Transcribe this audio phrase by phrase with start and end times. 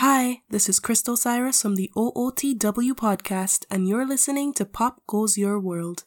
[0.00, 5.36] Hi, this is Crystal Cyrus from the OOTW podcast, and you're listening to Pop Goes
[5.36, 6.04] Your World.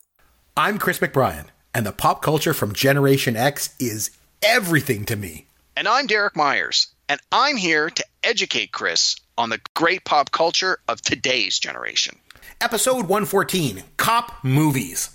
[0.56, 5.48] I'm Chris McBrien, and the pop culture from Generation X is everything to me.
[5.76, 10.78] And I'm Derek Myers, and I'm here to educate Chris on the great pop culture
[10.88, 12.18] of today's generation.
[12.62, 15.10] Episode 114 Cop Movies.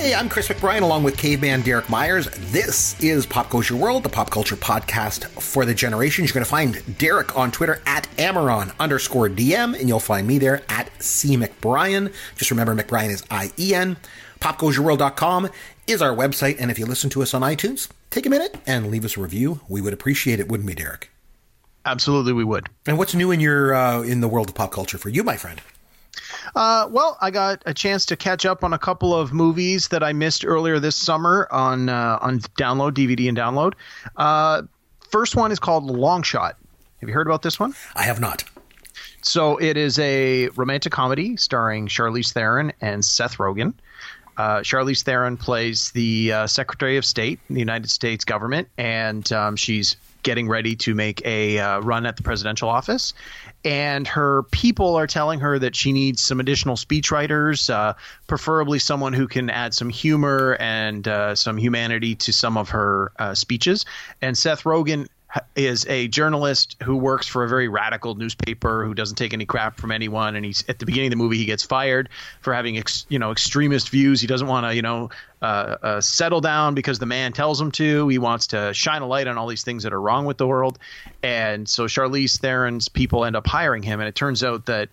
[0.00, 2.26] Hey, I'm Chris McBrien along with caveman Derek Myers.
[2.50, 6.30] This is Pop Goes Your World, the pop culture podcast for the generations.
[6.30, 10.38] You're going to find Derek on Twitter at Amaron underscore DM, and you'll find me
[10.38, 12.14] there at C McBrien.
[12.34, 13.98] Just remember, McBrien is I E N.
[14.40, 15.50] PopGoesYourWorld.com
[15.86, 18.90] is our website, and if you listen to us on iTunes, take a minute and
[18.90, 19.60] leave us a review.
[19.68, 21.10] We would appreciate it, wouldn't we, Derek?
[21.84, 22.70] Absolutely, we would.
[22.86, 25.36] And what's new in your uh, in the world of pop culture for you, my
[25.36, 25.60] friend?
[26.54, 30.02] Uh, well, I got a chance to catch up on a couple of movies that
[30.02, 33.74] I missed earlier this summer on uh, on download DVD and download.
[34.16, 34.62] Uh,
[35.10, 36.56] first one is called Long Shot.
[37.00, 37.74] Have you heard about this one?
[37.94, 38.44] I have not.
[39.22, 43.74] So it is a romantic comedy starring Charlize Theron and Seth Rogen.
[44.36, 49.30] Uh, Charlize Theron plays the uh, Secretary of State in the United States government, and
[49.32, 53.14] um, she's getting ready to make a uh, run at the presidential office.
[53.64, 57.94] And her people are telling her that she needs some additional speechwriters, uh,
[58.26, 63.12] preferably someone who can add some humor and uh, some humanity to some of her
[63.18, 63.84] uh, speeches.
[64.22, 65.08] And Seth Rogen
[65.54, 69.76] is a journalist who works for a very radical newspaper who doesn't take any crap
[69.76, 70.36] from anyone.
[70.36, 72.08] And he's at the beginning of the movie he gets fired
[72.40, 74.20] for having ex, you know extremist views.
[74.20, 75.10] He doesn't want to you know
[75.42, 78.08] uh, uh, settle down because the man tells him to.
[78.08, 80.46] He wants to shine a light on all these things that are wrong with the
[80.46, 80.78] world.
[81.22, 84.00] And so Charlize Theron's people end up hiring him.
[84.00, 84.88] And it turns out that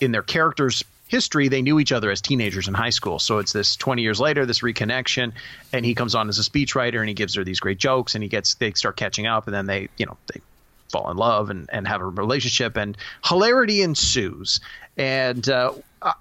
[0.00, 3.18] in their characters history, they knew each other as teenagers in high school.
[3.18, 5.32] So it's this 20 years later, this reconnection,
[5.72, 8.22] and he comes on as a speechwriter and he gives her these great jokes, and
[8.22, 10.40] he gets they start catching up, and then they you know they
[10.88, 14.60] fall in love and, and have a relationship, and hilarity ensues.
[14.96, 15.72] And uh,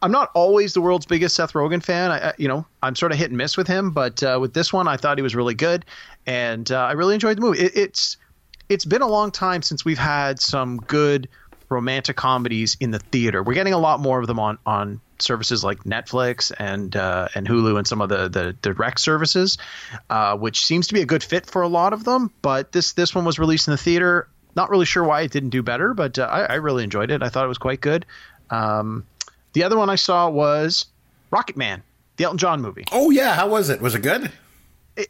[0.02, 2.12] I'm not always the world's biggest Seth Rogen fan.
[2.12, 4.74] I, you know, I'm sort of hit and miss with him, but uh, with this
[4.74, 5.86] one, I thought he was really good,
[6.26, 7.60] and uh, I really enjoyed the movie.
[7.60, 8.18] It, it's
[8.70, 11.28] it's been a long time since we've had some good
[11.70, 13.44] romantic comedies in the theater.
[13.44, 17.48] We're getting a lot more of them on on services like Netflix and uh, and
[17.48, 19.58] Hulu and some of the the direct services,
[20.10, 22.32] uh, which seems to be a good fit for a lot of them.
[22.42, 24.28] But this this one was released in the theater.
[24.56, 27.22] Not really sure why it didn't do better, but uh, I, I, really enjoyed it.
[27.22, 28.06] I thought it was quite good.
[28.50, 29.06] Um,
[29.54, 30.88] the other one I saw was
[31.30, 31.84] Rocket Man,
[32.18, 32.84] the Elton John movie.
[32.92, 33.80] Oh yeah, how was it?
[33.80, 34.32] Was it good?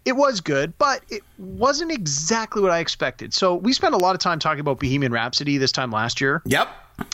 [0.05, 3.33] It, was good, but it wasn't exactly what I expected.
[3.33, 6.41] So we spent a lot of time talking about Bohemian Rhapsody this time last year.
[6.45, 6.69] Yep.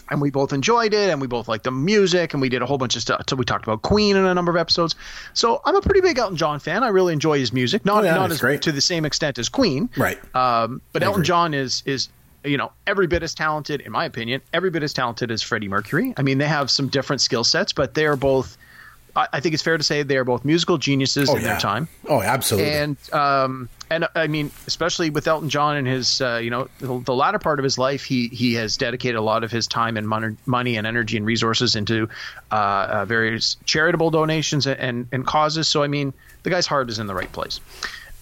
[0.10, 2.66] And we both enjoyed it, and we both liked the music, and we did a
[2.66, 3.24] whole bunch of stuff.
[3.30, 4.96] So we talked about Queen in a number of episodes.
[5.34, 6.84] So I'm a pretty big Elton John fan.
[6.84, 8.64] I really enjoy his music, not oh, yeah, not as great.
[8.64, 10.18] to the same extent as Queen, right?
[10.36, 11.28] Um, but I Elton agree.
[11.28, 12.10] John is is
[12.44, 15.68] you know every bit as talented, in my opinion, every bit as talented as Freddie
[15.68, 16.16] Mercury.
[16.18, 18.58] I mean, they have some different skill sets, but they are both
[19.18, 21.48] I think it's fair to say they are both musical geniuses oh, in yeah.
[21.50, 21.88] their time.
[22.10, 22.70] Oh, absolutely.
[22.70, 27.00] And um, and I mean, especially with Elton John and his, uh, you know, the,
[27.00, 29.96] the, latter part of his life, he he has dedicated a lot of his time
[29.96, 32.10] and money, money and energy and resources into
[32.52, 35.70] uh, uh, various charitable donations and and causes.
[35.70, 37.62] So I mean, the guy's heart is in the right place.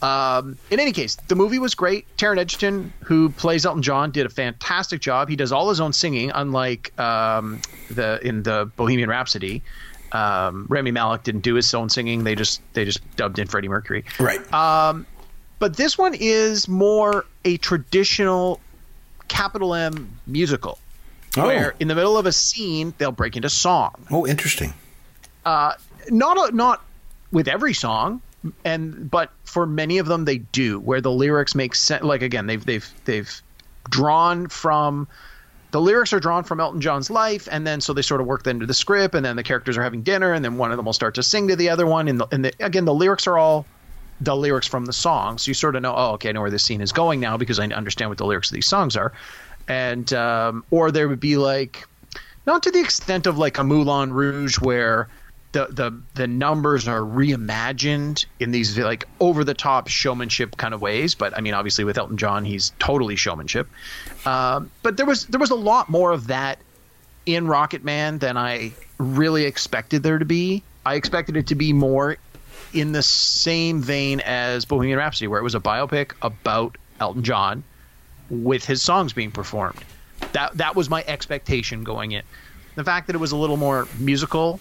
[0.04, 2.06] Um, in any case, the movie was great.
[2.18, 5.30] Taron Egerton, who plays Elton John, did a fantastic job.
[5.30, 9.64] He does all his own singing, unlike um, the in the Bohemian Rhapsody
[10.14, 12.24] um, Rami Malek didn't do his own singing.
[12.24, 14.06] They just they just dubbed in Freddie Mercury.
[14.20, 14.54] Right.
[14.54, 15.06] Um,
[15.60, 18.60] but this one is more a traditional
[19.28, 20.78] capital M musical,
[21.38, 21.48] oh.
[21.48, 23.94] where in the middle of a scene they'll break into song.
[24.12, 24.74] Oh, interesting.
[25.46, 25.74] Uh,
[26.10, 26.84] not a, not
[27.32, 28.22] with every song,
[28.64, 32.04] and but for many of them they do, where the lyrics make sense.
[32.04, 33.42] Like again, they've they've they've
[33.90, 35.08] drawn from
[35.74, 38.46] the lyrics are drawn from Elton John's life, and then so they sort of work
[38.46, 40.86] into the script, and then the characters are having dinner, and then one of them
[40.86, 43.26] will start to sing to the other one, and, the, and the, again the lyrics
[43.26, 43.66] are all
[44.22, 46.52] the lyrics from the song, so you sort of know, oh, okay, I know where
[46.52, 49.14] this scene is going now because I understand what the lyrics of these songs are,
[49.68, 51.88] and um, or there would be like,
[52.46, 55.10] not to the extent of like a Moulin Rouge where
[55.54, 60.82] the the the numbers are reimagined in these like over the top showmanship kind of
[60.82, 61.16] ways.
[61.16, 63.70] But I mean, obviously with Elton John, he's totally showmanship.
[64.26, 66.60] Um, but there was there was a lot more of that
[67.26, 70.64] in Rocket Man than I really expected there to be.
[70.86, 72.18] I expected it to be more
[72.74, 77.64] in the same vein as Bohemian Rhapsody, where it was a biopic about Elton John,
[78.30, 79.80] with his songs being performed.
[80.32, 82.24] That that was my expectation going in.
[82.76, 84.60] The fact that it was a little more musical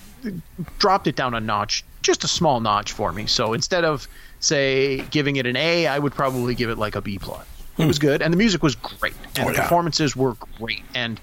[0.79, 3.27] dropped it down a notch, just a small notch for me.
[3.27, 4.07] So instead of
[4.41, 7.47] say giving it an A, I would probably give it like a B plus.
[7.79, 9.63] It was good, and the music was great, and Oh, the yeah.
[9.63, 10.83] performances were great.
[10.95, 11.19] And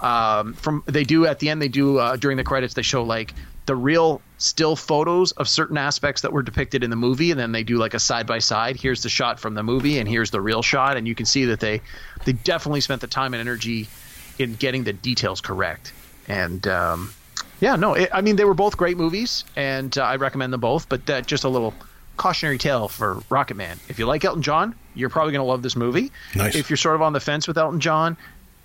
[0.00, 3.04] um, from they do at the end, they do uh, during the credits, they show
[3.04, 3.32] like
[3.66, 7.52] the real still photos of certain aspects that were depicted in the movie, and then
[7.52, 8.74] they do like a side by side.
[8.74, 11.44] Here's the shot from the movie, and here's the real shot, and you can see
[11.44, 11.80] that they
[12.24, 13.86] they definitely spent the time and energy
[14.40, 15.92] in getting the details correct.
[16.32, 17.12] And um,
[17.60, 20.60] yeah, no, it, I mean they were both great movies, and uh, I recommend them
[20.60, 20.88] both.
[20.88, 21.74] But uh, just a little
[22.16, 25.62] cautionary tale for Rocket Man: if you like Elton John, you're probably going to love
[25.62, 26.10] this movie.
[26.34, 26.54] Nice.
[26.54, 28.16] If you're sort of on the fence with Elton John,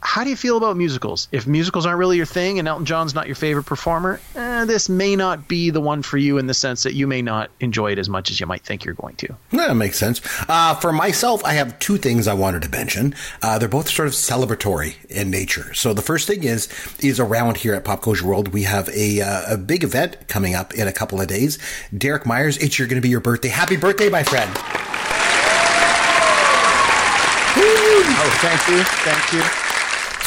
[0.02, 1.28] how do you feel about musicals?
[1.32, 4.90] If musicals aren't really your thing and Elton John's not your favorite performer, eh, this
[4.90, 7.92] may not be the one for you in the sense that you may not enjoy
[7.92, 9.36] it as much as you might think you're going to.
[9.52, 10.22] That makes sense.
[10.48, 13.16] Uh, for myself, I have two things I wanted to mention.
[13.42, 15.74] Uh, they're both sort of celebratory in nature.
[15.74, 19.22] So the first thing is is around here at Pop Culture World, we have a
[19.22, 21.58] uh, a big event coming up in a couple of days.
[21.96, 23.50] Derek Myers, it's going to be your birthday.
[23.50, 24.52] Happy birthday, my friend!
[28.20, 29.67] Oh, thank you, thank you.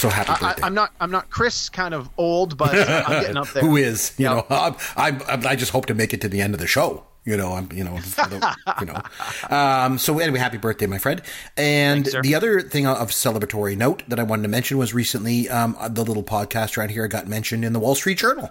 [0.01, 0.63] So happy I, birthday!
[0.63, 3.63] I'm not, I'm not Chris, kind of old, but I'm getting up there.
[3.67, 4.15] Who is?
[4.17, 4.35] You Yeah.
[4.37, 7.05] know, I, I, I just hope to make it to the end of the show.
[7.27, 9.03] You know, I'm, you know, the- you know.
[9.55, 11.21] Um, so anyway, happy birthday, my friend.
[11.59, 15.51] And Thanks, the other thing of celebratory note that I wanted to mention was recently,
[15.51, 18.51] um, the little podcast around here got mentioned in the Wall Street Journal.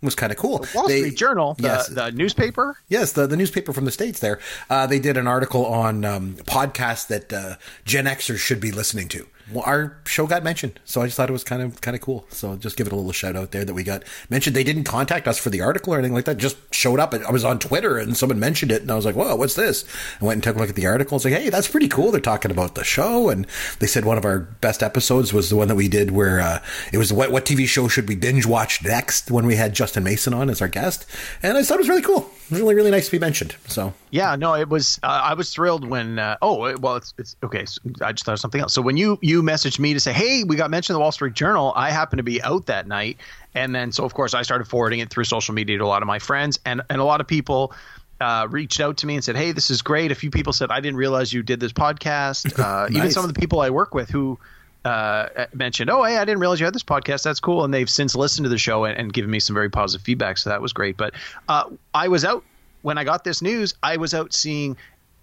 [0.00, 0.64] Was kind of cool.
[0.74, 2.76] Wall They- Street Journal, the, yes, the newspaper.
[2.88, 4.38] Yes, the, the newspaper from the States there.
[4.70, 7.54] Uh, they did an article on um, podcasts that uh,
[7.84, 9.26] Gen Xers should be listening to.
[9.64, 12.26] Our show got mentioned, so I just thought it was kind of kind of cool.
[12.30, 14.56] So just give it a little shout out there that we got mentioned.
[14.56, 16.36] They didn't contact us for the article or anything like that.
[16.36, 17.14] Just showed up.
[17.14, 19.84] I was on Twitter and someone mentioned it, and I was like, "Whoa, what's this?"
[20.20, 21.16] I went and took a look at the article.
[21.16, 23.46] It's like, "Hey, that's pretty cool." They're talking about the show, and
[23.78, 26.62] they said one of our best episodes was the one that we did where uh,
[26.92, 30.04] it was what what TV show should we binge watch next when we had Justin
[30.04, 31.06] Mason on as our guest,
[31.42, 32.30] and I thought it was really cool.
[32.46, 33.56] It was really really nice to be mentioned.
[33.66, 35.00] So Yeah, no, it was.
[35.02, 36.18] Uh, I was thrilled when.
[36.18, 37.64] Uh, oh, well, it's it's okay.
[37.64, 38.74] So I just thought of something else.
[38.74, 41.12] So when you you messaged me to say, "Hey, we got mentioned in the Wall
[41.12, 43.18] Street Journal," I happened to be out that night,
[43.54, 46.02] and then so of course I started forwarding it through social media to a lot
[46.02, 47.72] of my friends, and and a lot of people.
[48.20, 50.70] Uh, reached out to me and said, "Hey, this is great." A few people said,
[50.70, 53.94] "I didn't realize you did this podcast." Uh, Even some of the people I work
[53.94, 54.38] with who
[54.84, 57.24] uh, mentioned, "Oh, hey, I didn't realize you had this podcast.
[57.24, 59.70] That's cool." And they've since listened to the show and, and given me some very
[59.70, 60.38] positive feedback.
[60.38, 60.96] So that was great.
[60.96, 61.14] But
[61.48, 61.64] uh,
[61.94, 62.44] I was out
[62.82, 63.74] when I got this news.
[63.82, 64.76] I was out seeing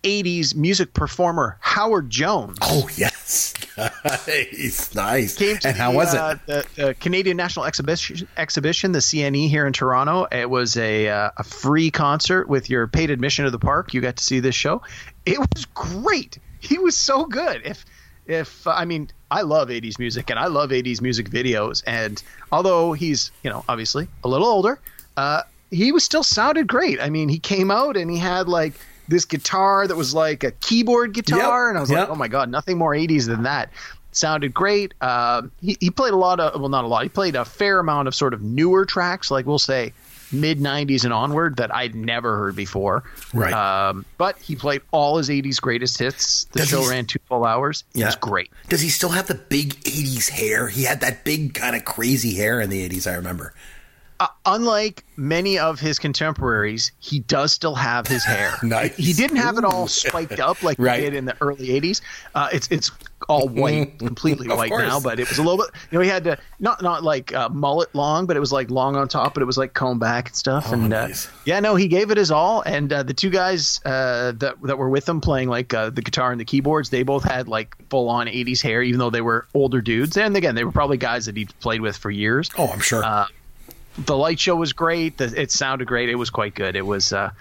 [0.04, 2.58] 80s music performer Howard Jones.
[2.62, 3.54] oh yes,
[4.28, 5.66] nice, nice.
[5.66, 6.20] And how the, was it?
[6.20, 10.28] uh, the, the Canadian National Exhibition, exhibition, the CNE here in Toronto.
[10.32, 13.94] It was a uh, a free concert with your paid admission to the park.
[13.94, 14.82] You got to see this show.
[15.26, 16.40] It was great.
[16.60, 17.62] He was so good.
[17.66, 17.86] If
[18.26, 21.84] if I mean, I love 80s music and I love 80s music videos.
[21.86, 24.80] And although he's you know obviously a little older,
[25.18, 27.02] uh, he was still sounded great.
[27.02, 28.74] I mean, he came out and he had like
[29.10, 32.00] this guitar that was like a keyboard guitar, Yep, and I was yep.
[32.00, 33.72] like, oh my god, nothing more 80s than that.
[34.12, 34.94] Sounded great.
[35.02, 37.04] Um, he, he played a lot of, well, not a lot.
[37.04, 39.94] He played a fair amount of sort of newer tracks, like we'll say
[40.32, 43.04] mid 90s and onward, that I'd never heard before.
[43.34, 43.54] Right.
[43.54, 46.46] Um, but he played all his 80s greatest hits.
[46.46, 47.84] The Does show ran two full hours.
[47.96, 48.52] It was great.
[48.68, 50.68] Does he still have the big '80s hair?
[50.70, 53.10] He had that big kind of crazy hair in the '80s.
[53.10, 53.54] I remember.
[54.22, 58.54] Uh, unlike many of his contemporaries, he does still have his hair.
[58.64, 58.96] Nice.
[58.98, 61.00] He didn't have it all spiked up like Right.
[61.00, 62.02] he did in the early '80s.
[62.36, 62.92] Uh, it's it's
[63.30, 64.84] all white, completely white course.
[64.84, 65.00] now.
[65.00, 65.68] But it was a little bit.
[65.92, 68.70] You know, he had to not not like uh, mullet long, but it was like
[68.70, 70.72] long on top, but it was like comb back and stuff.
[70.74, 71.28] and Oh, nice.
[71.28, 72.62] uh, yeah, no, he gave it his all.
[72.64, 76.02] And uh, the two guys uh, that that were with him playing like uh, the
[76.02, 79.22] guitar and the keyboards, they both had like full on '80s hair, even though they
[79.22, 80.18] were older dudes.
[80.18, 83.04] And again, they were probably guys that he'd played with for years Oh, I'm sure.
[84.06, 85.18] The light show was great.
[85.18, 86.10] The, it sounded great.
[86.10, 86.76] It was quite good.
[86.76, 87.32] It was uh,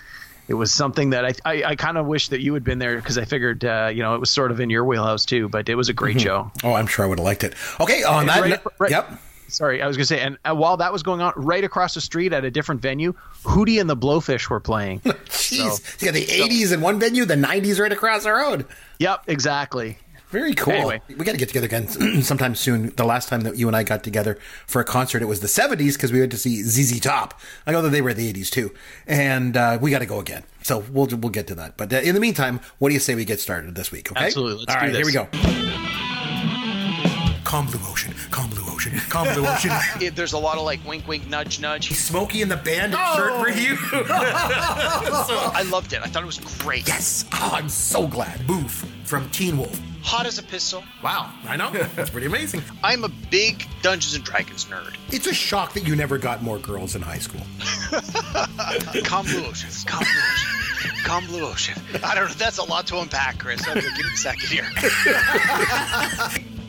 [0.49, 2.97] it was something that I I, I kind of wish that you had been there
[2.97, 5.49] because I figured uh, you know it was sort of in your wheelhouse too.
[5.49, 6.51] But it was a great show.
[6.65, 7.55] oh, I'm sure I would have liked it.
[7.81, 8.41] Okay, on And that.
[8.41, 9.21] right- no- right- Yep.
[9.51, 12.03] Sorry, I was gonna say, and uh, while that was going on, right across the
[12.03, 15.01] street at a different venue, Hootie and the Blowfish were playing.
[15.31, 18.67] Jeez, So- you got the '80s in one venue, the '90s right across the road.
[18.99, 19.97] yep, exactly.
[20.31, 20.75] Very cool.
[20.75, 21.01] Anyway.
[21.09, 21.89] we got to get together again
[22.23, 22.91] sometime soon.
[22.97, 25.47] The last time that you and I got together for a concert, it was the
[25.47, 27.41] 70s because we went to see ZZ Top.
[27.67, 28.75] I know that they were the 80s too,
[29.07, 30.45] and uh, we got to go again.
[30.63, 31.79] So we'll we'll get to that.
[31.79, 34.13] But uh, in the meantime, what do you say we get started this week?
[34.13, 34.67] Okay, Absolutely.
[34.67, 35.29] Let's All do right, here we go.
[37.45, 38.68] calm blue ocean, calm blue ocean,
[39.09, 39.71] calm blue ocean.
[40.01, 41.93] It- there's a lot of like wink, wink, nudge, nudge.
[41.93, 43.77] Smokey and the Bandit shirt for you.
[43.93, 46.01] I loved it.
[46.03, 46.87] I thought it was great.
[46.89, 47.25] yes.
[47.33, 48.47] Oh, I'm so glad.
[48.47, 49.81] Boof from Teen Wolf.
[50.03, 50.83] Hot as a pistol.
[51.03, 51.71] Wow, I know.
[51.71, 52.63] That's pretty amazing.
[52.85, 54.95] I'm a big Dungeons and Dragons nerd.
[55.11, 57.43] It's a shock that you never got more girls in high school.
[59.05, 59.69] Calm blue ocean.
[59.87, 61.05] Calm blue ocean.
[61.05, 61.75] Calm blue ocean.
[62.05, 62.35] I don't know.
[62.35, 63.67] That's a lot to unpack, Chris.
[63.69, 64.71] Okay, give me a second here.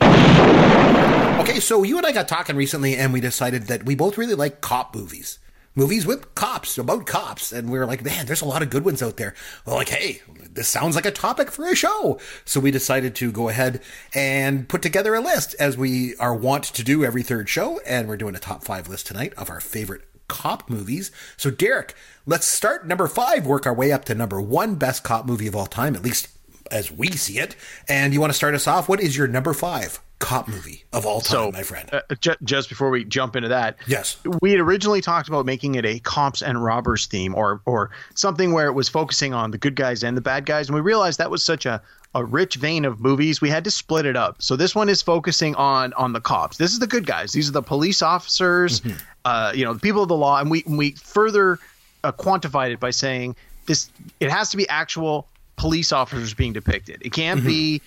[0.02, 4.34] Okay, so you and I got talking recently, and we decided that we both really
[4.34, 5.38] like cop movies.
[5.74, 7.52] Movies with cops, about cops.
[7.52, 9.34] And we were like, man, there's a lot of good ones out there.
[9.64, 12.18] Well, like, hey, this sounds like a topic for a show.
[12.44, 13.80] So we decided to go ahead
[14.12, 17.80] and put together a list as we are wont to do every third show.
[17.86, 21.10] And we're doing a top five list tonight of our favorite cop movies.
[21.36, 21.94] So, Derek,
[22.26, 25.56] let's start number five, work our way up to number one best cop movie of
[25.56, 26.28] all time, at least
[26.70, 27.56] as we see it.
[27.88, 28.88] And you want to start us off?
[28.88, 31.88] What is your number five cop movie of all time, So, my friend?
[31.92, 34.18] uh, ju- just before we jump into that, Yes.
[34.42, 38.52] we had originally talked about making it a cops and robbers theme, or or something
[38.52, 41.18] where it was focusing on the good guys and the bad guys, and we realized
[41.18, 41.80] that was such a
[42.14, 43.40] a rich vein of movies.
[43.40, 44.42] We had to split it up.
[44.42, 46.56] So this one is focusing on on the cops.
[46.58, 47.32] This is the good guys.
[47.32, 48.82] These are the police officers,
[49.24, 51.58] uh, you know, the people of the law, and we we further
[52.04, 53.36] uh, quantified it by saying
[53.66, 53.88] this.
[54.18, 55.28] It has to be actual
[55.60, 57.02] police officers being depicted.
[57.02, 57.82] It can't be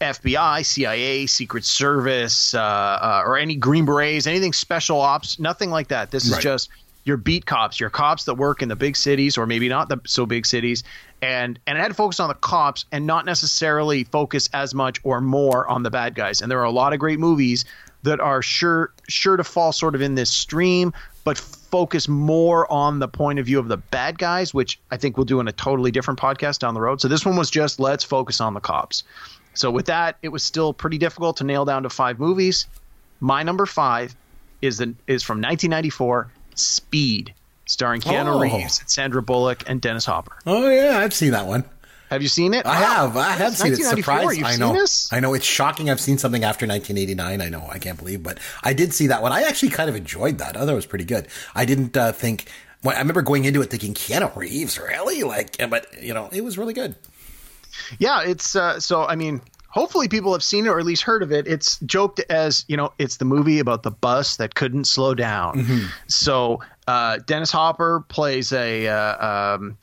[0.00, 5.88] FBI, CIA, Secret Service, uh, uh, or any Green Berets, anything special ops, nothing like
[5.88, 6.10] that.
[6.10, 6.42] This is Right.
[6.42, 6.70] just
[7.04, 10.00] your beat cops, your cops that work in the big cities or maybe not the
[10.06, 10.82] so big cities,
[11.22, 14.98] and and it had to focus on the cops and not necessarily focus as much
[15.04, 16.40] or more on the bad guys.
[16.42, 17.64] And there are a lot of great movies
[18.02, 20.92] that are sure sure to fall sort of in this stream,
[21.24, 21.38] but
[21.74, 25.24] focus more on the point of view of the bad guys, which I think we'll
[25.24, 27.00] do in a totally different podcast down the road.
[27.00, 29.02] So this one was just let's focus on the cops.
[29.54, 32.68] So with that, it was still pretty difficult to nail down to five movies.
[33.18, 34.14] My number five
[34.62, 37.34] is the is from 1994, Speed,
[37.66, 38.38] starring Keanu Oh.
[38.40, 40.36] Reeves, Sandra Bullock, and Dennis Hopper.
[40.46, 41.64] Oh yeah, I've seen that one.
[42.10, 42.66] Have you seen it?
[42.66, 43.16] I have.
[43.16, 43.78] I have It's seen it.
[43.80, 44.32] 1994.
[44.32, 44.42] Surprise!
[44.44, 44.72] I seen know.
[44.72, 45.12] this?
[45.12, 45.90] I know it's shocking.
[45.90, 47.40] I've seen something after 1989.
[47.40, 47.66] I know.
[47.70, 49.32] I can't believe, but I did see that one.
[49.32, 50.56] I actually kind of enjoyed that.
[50.56, 51.28] I thought it was pretty good.
[51.54, 52.46] I didn't uh, think.
[52.82, 55.22] Well, I remember going into it thinking Keanu Reeves, really?
[55.22, 56.94] Like, but you know, it was really good.
[57.98, 59.04] Yeah, it's uh, so.
[59.04, 61.48] I mean, hopefully people have seen it or at least heard of it.
[61.48, 65.88] It's joked as you know, it's the movie about the bus that couldn't slow down.
[66.06, 69.76] So uh, Dennis Hopper plays a uh, um,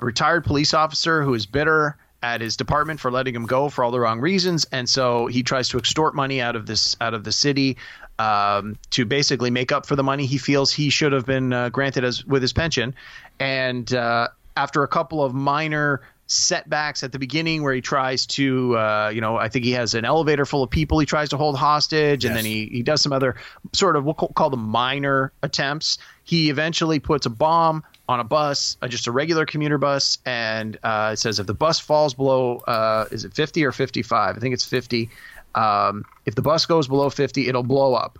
[0.00, 3.82] a retired police officer who is bitter at his department for letting him go for
[3.82, 7.14] all the wrong reasons, and so he tries to extort money out of this out
[7.14, 7.76] of the city.
[8.18, 11.70] Um, to basically make up for the money he feels he should have been uh,
[11.70, 12.94] granted as with his pension,
[13.38, 14.28] and uh,
[14.58, 19.20] after a couple of minor setbacks at the beginning where he tries to uh, you
[19.20, 22.24] know i think he has an elevator full of people he tries to hold hostage
[22.24, 23.34] and then he, he does some other
[23.72, 25.98] sort of we'll call, call them minor attempts.
[26.24, 30.78] He eventually puts a bomb on a bus uh, just a regular commuter bus and
[30.82, 34.40] uh, it says if the bus falls below uh, is it 50 or 55 i
[34.40, 35.08] think it's 50
[35.54, 38.18] um, if the bus goes below 50 it'll blow up.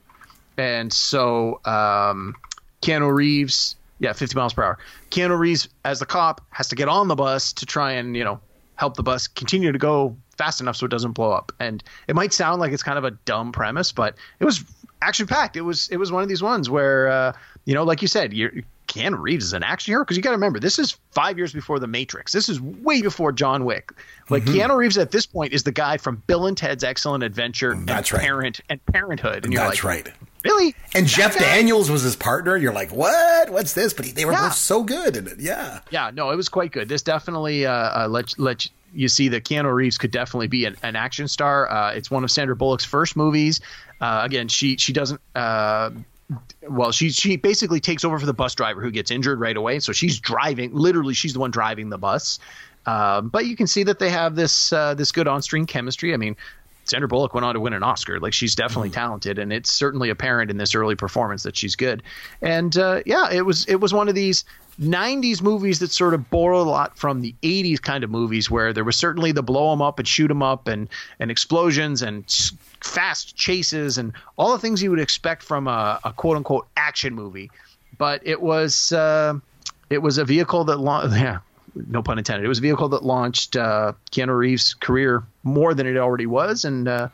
[0.57, 2.35] And so um,
[2.83, 4.79] Keanu Reeves, yeah, 50 miles per hour.
[5.11, 8.25] Keanu Reeves, as the cop, has to get on the bus to try and you
[8.25, 8.41] know
[8.77, 11.53] help the bus continue to go fast enough so it doesn't blow up.
[11.61, 14.65] And it might sound like it's kind of a dumb premise, but it was
[15.03, 15.57] action packed.
[15.57, 17.33] It was it was one of these ones where uh,
[17.67, 18.53] you know, like you said, you're.
[18.91, 21.53] Keanu Reeves is an action hero because you got to remember this is five years
[21.53, 22.33] before the Matrix.
[22.33, 23.93] This is way before John Wick.
[24.31, 27.77] Like Keanu Reeves at this point is the guy from Bill and Ted's Excellent Adventure
[27.85, 28.27] That's and right.
[28.27, 30.13] Parent and Parenthood, and you're That's like, right.
[30.45, 30.75] really?
[30.93, 31.45] And Jeff guy?
[31.45, 32.57] Daniels was his partner.
[32.57, 33.51] You're like, what?
[33.51, 33.95] What's this?
[33.95, 34.49] But he, they were Yeah.
[34.49, 35.39] both so good in it.
[35.39, 35.79] Yeah.
[35.91, 36.89] Yeah, no, it was quite good.
[36.89, 40.77] This definitely uh, uh, let let you see that Keanu Reeves could definitely be an,
[40.83, 41.71] an action star.
[41.71, 43.61] Uh, it's one of Sandra Bullock's first movies.
[44.01, 45.21] Uh, again, she she doesn't.
[45.35, 45.91] Uh,
[46.69, 49.81] well, she she basically takes over for the bus driver who gets injured right away.
[49.81, 50.75] So she's driving.
[50.75, 52.39] Literally, she's the one driving the bus.
[52.87, 56.15] Um, but you can see that they have this uh, this good on screen chemistry.
[56.15, 56.37] I mean.
[56.91, 58.19] Sandra Bullock went on to win an Oscar.
[58.21, 62.03] Like she's definitely talented, and it's certainly apparent in this early performance that she's good.
[62.43, 64.45] And uh, yeah, it was it was one of these
[64.81, 68.73] '90s movies that sort of borrowed a lot from the '80s kind of movies, where
[68.73, 70.89] there was certainly the blow 'em up and shoot 'em up and
[71.21, 72.25] and explosions and
[72.81, 77.15] fast chases and all the things you would expect from a, a quote unquote action
[77.15, 77.51] movie.
[77.99, 79.35] But it was uh,
[79.91, 81.15] it was a vehicle that launched.
[81.15, 81.39] Yeah,
[81.75, 82.45] no pun intended.
[82.45, 86.65] It was a vehicle that launched uh, Keanu Reeves' career more than it already was,
[86.65, 87.09] and uh,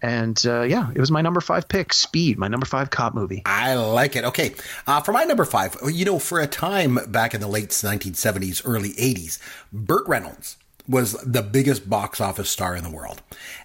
[0.00, 3.42] and uh, yeah, it was my number five pick, Speed, my number five cop movie.
[3.44, 4.24] I like it.
[4.24, 4.54] Okay.
[4.86, 8.62] Uh, for my number five, you know, for a time back in the late 1970s,
[8.64, 9.38] early 80s,
[9.72, 10.56] Burt Reynolds
[10.88, 13.22] was the biggest box office star in the world.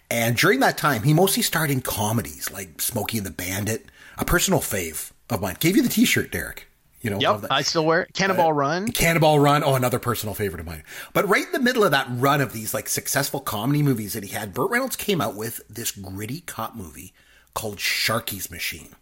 [0.10, 3.86] And during that time, he mostly starred in comedies like Smokey and the Bandit,
[4.18, 5.56] a personal fave of mine.
[5.60, 6.68] Gave you the t-shirt, Derek.
[7.04, 8.14] You know, Yep, I still wear it.
[8.14, 8.88] Cannonball Uh, Run.
[8.88, 9.62] Cannonball Run.
[9.64, 10.84] Oh, another personal favorite of mine.
[11.12, 14.24] But right in the middle of that run of these like successful comedy movies that
[14.24, 17.14] he had, Burt Reynolds came out with this gritty cop movie
[17.54, 18.96] called Sharky's Machine.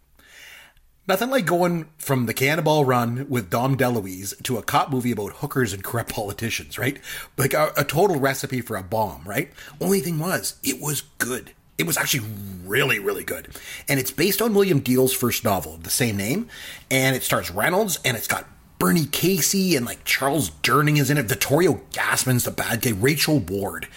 [1.08, 5.34] Nothing like going from the Cannonball Run with Dom DeLuise to a cop movie about
[5.34, 6.98] hookers and corrupt politicians, right?
[7.36, 9.52] Like a, a total recipe for a bomb, right?
[9.80, 11.52] Only thing was, it was good.
[11.78, 12.28] It was actually
[12.64, 13.48] really, really good.
[13.88, 16.48] And it's based on William Diehl's first novel of the same name.
[16.90, 18.46] And it stars Reynolds and it's got
[18.78, 21.26] Bernie Casey and like Charles Durning is in it.
[21.26, 23.88] Vittorio Gassman's the bad guy, Rachel Ward.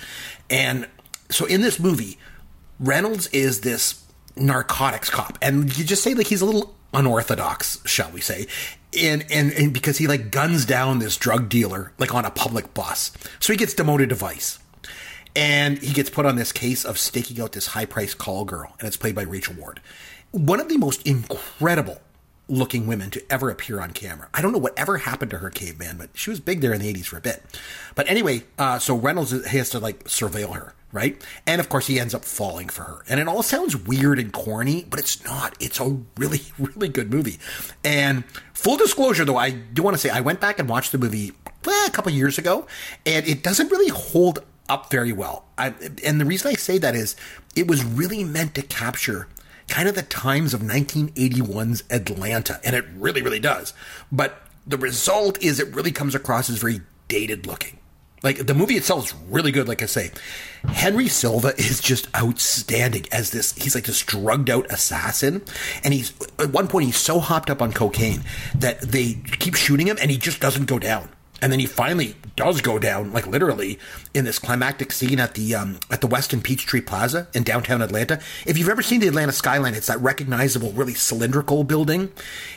[0.50, 0.88] And
[1.30, 2.18] so in this movie,
[2.80, 4.04] Reynolds is this
[4.36, 8.48] narcotics cop, and you just say like he's a little unorthodox, shall we say,
[8.98, 12.74] and and and because he like guns down this drug dealer like on a public
[12.74, 14.60] bus, so he gets demoted to vice,
[15.36, 18.76] and he gets put on this case of staking out this high priced call girl,
[18.80, 19.82] and it's played by Rachel Ward,
[20.32, 22.02] one of the most incredible
[22.48, 24.30] looking women to ever appear on camera.
[24.34, 26.94] I don't know whatever happened to her caveman, but she was big there in the
[26.94, 27.44] 80s for a bit.
[27.96, 31.20] But anyway, uh, so Reynolds has to like surveil her, right?
[31.48, 33.04] And of course, he ends up falling for her.
[33.10, 35.56] And it all sounds weird and corny, but it's not.
[35.60, 37.40] It's a really, really good movie.
[37.84, 40.98] And full disclosure, though, I do want to say I went back and watched the
[40.98, 41.32] movie
[41.68, 42.68] eh, a couple years ago,
[43.06, 44.40] and it doesn't really hold
[44.70, 45.46] up very well.
[45.58, 47.16] I, and the reason I say that is
[47.56, 49.28] it was really meant to capture
[49.68, 53.74] kind of the times of 1981's Atlanta, and it really, really does.
[54.12, 57.80] But the result is it really comes across as very dated looking.
[58.24, 60.10] Like the movie itself is really good, like I say.
[60.68, 63.54] Henry Silva is just outstanding as this.
[63.54, 65.44] He's like this drugged out assassin,
[65.84, 68.24] and he's at one point he's so hopped up on cocaine
[68.56, 71.10] that they keep shooting him, and he just doesn't go down.
[71.46, 73.78] And then he finally does go down, like literally,
[74.16, 78.20] in this climactic scene at the um, at the Westin Peachtree Plaza in downtown Atlanta.
[78.48, 82.12] If you've ever seen the Atlanta skyline, it's that recognizable, really cylindrical building,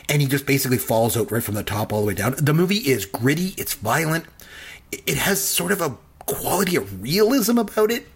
[0.09, 2.33] and he just basically falls out right from the top all the way down.
[2.39, 4.25] The movie is gritty, it's violent,
[4.91, 8.07] it has sort of a quality of realism about it.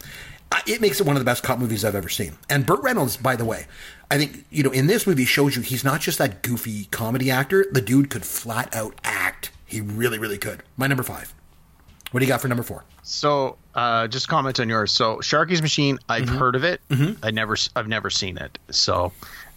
[0.65, 2.39] It makes it one of the best cop movies I've ever seen.
[2.49, 3.67] And Burt Reynolds, by the way,
[4.09, 7.29] I think you know in this movie shows you he's not just that goofy comedy
[7.29, 7.67] actor.
[7.71, 9.51] The dude could flat out act.
[9.73, 10.61] He really, really could.
[10.77, 11.33] My number five.
[12.11, 12.85] What do you got for number four?
[13.01, 14.91] So, uh, just comment on yours.
[14.91, 16.37] So, Sharky's Machine, I've Mm-hmm.
[16.37, 16.79] heard of it.
[17.23, 18.59] I never, I've never seen it.
[18.69, 19.11] So,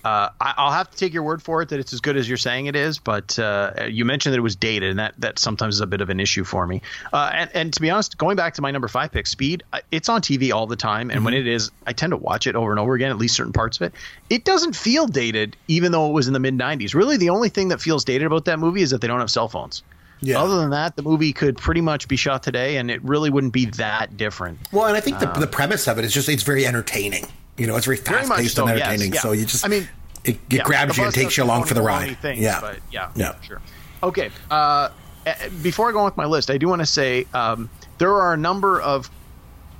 [0.04, 2.26] uh, I, I'll have to take your word for it that it's as good as
[2.28, 2.98] you're saying it is.
[2.98, 6.00] But uh, you mentioned that it was dated, and that that sometimes is a bit
[6.00, 6.80] of an issue for me.
[7.12, 10.08] Uh, and, and to be honest, going back to my number five pick, Speed, it's
[10.08, 11.40] on TV all the time, and when Mm-hmm.
[11.46, 13.78] it is, I tend to watch it over and over again, at least certain parts
[13.80, 13.94] of it.
[14.30, 16.94] It doesn't feel dated, even though it was in the mid '90s.
[16.94, 19.30] Really, the only thing that feels dated about that movie is that they don't have
[19.30, 19.82] cell phones.
[20.20, 20.40] Yeah.
[20.42, 23.52] Other than that, the movie could pretty much be shot today, and it really wouldn't
[23.52, 24.58] be that different.
[24.72, 27.26] Well, and I think the, the premise of it is just it's very entertaining.
[27.58, 29.14] You know, it's very fast paced so, and yes, entertaining.
[29.14, 29.20] yeah.
[29.20, 29.88] So you just, I mean,
[30.24, 32.16] it, it Yeah, grabs you and takes you along for the ride.
[32.18, 33.34] Things, yeah, but yeah, Yeah.
[33.42, 33.60] sure.
[34.02, 34.88] Okay, uh,
[35.26, 38.12] eh, before I go on with my list, I do want to say um, there
[38.14, 39.10] are a number of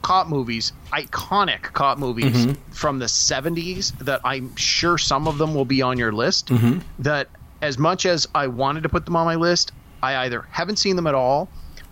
[0.03, 2.72] cop movies, iconic cop movies Mm-hmm.
[2.72, 6.49] from the 70s that I'm sure some of them will be on your list.
[6.49, 6.79] Mm-hmm.
[7.01, 7.29] That
[7.62, 9.72] as much as I wanted to put them on my list,
[10.14, 11.48] I either haven't seen them at all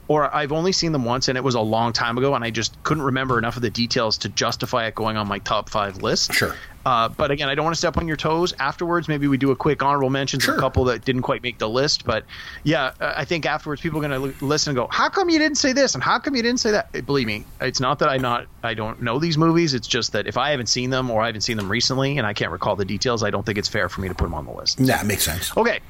[0.06, 2.50] or I've only seen them once and it was a long time ago and I
[2.50, 6.02] just couldn't remember enough of the details to justify it going on my top five
[6.02, 6.32] list.
[6.34, 6.54] Sure.
[6.86, 8.52] Uh, but again, I don't want to step on your toes.
[8.58, 11.56] Afterwards, maybe we do a quick honorable mentions of a couple that didn't quite make
[11.56, 12.04] the list.
[12.04, 12.24] But
[12.62, 15.38] yeah, uh, I think afterwards people are going to listen and go, "How come you
[15.38, 18.00] didn't say this?" and "How come you didn't say that?" Eh, Believe me, it's not
[18.00, 19.72] that I not I don't know these movies.
[19.72, 22.26] It's just that if I haven't seen them or I haven't seen them recently and
[22.26, 24.34] I can't recall the details, I don't think it's fair for me to put them
[24.34, 24.78] on the list.
[24.78, 25.56] Yeah, it makes sense.
[25.56, 25.80] Okay.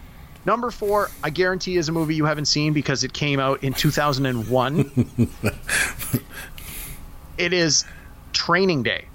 [0.47, 3.73] Number four, I guarantee is a movie you haven't seen because it came out in
[3.73, 5.09] 2001.
[7.39, 7.85] it is
[8.33, 9.07] Training Day.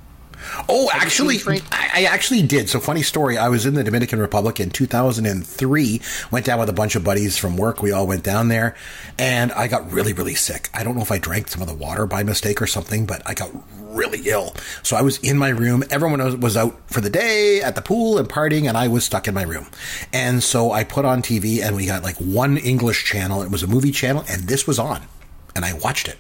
[0.67, 1.39] Oh, you actually,
[1.71, 2.69] I, I actually did.
[2.69, 3.37] So, funny story.
[3.37, 6.01] I was in the Dominican Republic in 2003.
[6.31, 7.81] Went down with a bunch of buddies from work.
[7.81, 8.75] We all went down there,
[9.17, 10.69] and I got really, really sick.
[10.73, 13.21] I don't know if I drank some of the water by mistake or something, but
[13.25, 14.55] I got really ill.
[14.83, 15.83] So I was in my room.
[15.89, 19.03] Everyone was, was out for the day at the pool and partying, and I was
[19.03, 19.67] stuck in my room.
[20.13, 23.41] And so I put on TV, and we got like one English channel.
[23.41, 25.01] It was a movie channel, and this was on,
[25.55, 26.17] and I watched it.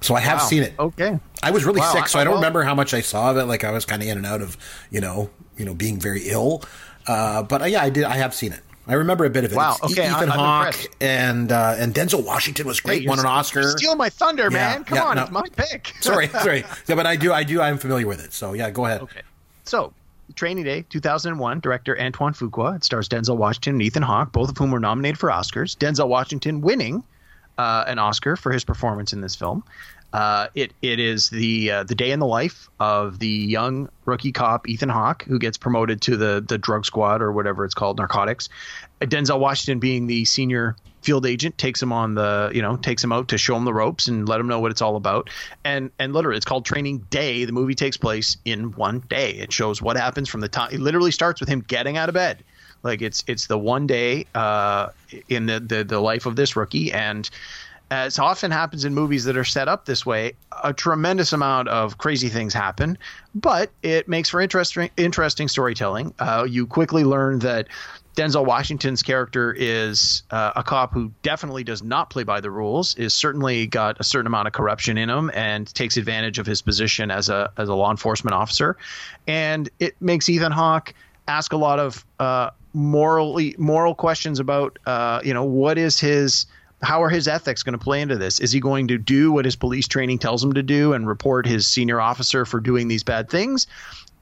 [0.00, 0.44] So I have Wow.
[0.46, 0.74] seen it.
[0.78, 1.18] Okay.
[1.42, 3.44] I was really Wow, sick, so I don't remember how much I saw of it.
[3.44, 4.56] Like I was kind of in and out of,
[4.90, 6.62] you know, you know, being very ill.
[7.06, 8.04] Uh, but uh, yeah, I did.
[8.04, 8.60] I have seen it.
[8.86, 9.56] I remember a bit of it.
[9.56, 10.88] Wow, It's okay, Ethan I'm Hawke impressed.
[11.00, 13.02] and uh, and Denzel Washington was great.
[13.02, 13.74] You're won an Oscar.
[13.80, 14.84] you're my thunder, Yeah, man.
[14.84, 15.22] Come yeah, on, no.
[15.22, 15.92] it's my pick.
[16.00, 16.64] sorry, sorry.
[16.88, 17.60] Yeah, but I do, I do.
[17.60, 18.32] I'm familiar with it.
[18.32, 19.02] So yeah, go ahead.
[19.02, 19.20] Okay.
[19.64, 19.92] So,
[20.34, 22.76] Training Day, 2001, director Antoine Fuqua.
[22.76, 25.76] It stars Denzel Washington and Ethan Hawke, both of whom were nominated for Oscars.
[25.76, 27.04] Denzel Washington winning
[27.60, 29.62] uh, an Oscar for his performance in this film.
[30.14, 34.32] Uh, it it is the uh, the day in the life of the young rookie
[34.32, 37.98] cop Ethan Hawke, who gets promoted to the the drug squad or whatever it's called,
[37.98, 38.48] narcotics.
[39.02, 43.12] Denzel Washington, being the senior field agent, takes him on the you know takes him
[43.12, 45.28] out to show him the ropes and let him know what it's all about.
[45.64, 47.44] And and literally, it's called Training Day.
[47.44, 49.32] The movie takes place in one day.
[49.32, 50.70] It shows what happens from the time.
[50.72, 52.42] It literally starts with him getting out of bed.
[52.82, 54.88] Like it's it's the one day uh,
[55.28, 56.92] in the, the the life of this rookie.
[56.92, 57.28] And
[57.90, 61.98] as often happens in movies that are set up this way, a tremendous amount of
[61.98, 62.96] crazy things happen,
[63.34, 66.14] but it makes for interesting interesting storytelling.
[66.18, 67.66] Uh, you quickly learn that
[68.16, 72.94] Denzel Washington's character is uh, a cop who definitely does not play by the rules,
[72.96, 76.62] is certainly got a certain amount of corruption in him, and takes advantage of his
[76.62, 78.76] position as a as a law enforcement officer,
[79.26, 80.94] and it makes Ethan Hawke
[81.26, 86.46] ask a lot of uh, morally moral questions about uh, you know what is his
[86.82, 88.40] how are his ethics going to play into this?
[88.40, 91.46] Is he going to do what his police training tells him to do and report
[91.46, 93.66] his senior officer for doing these bad things?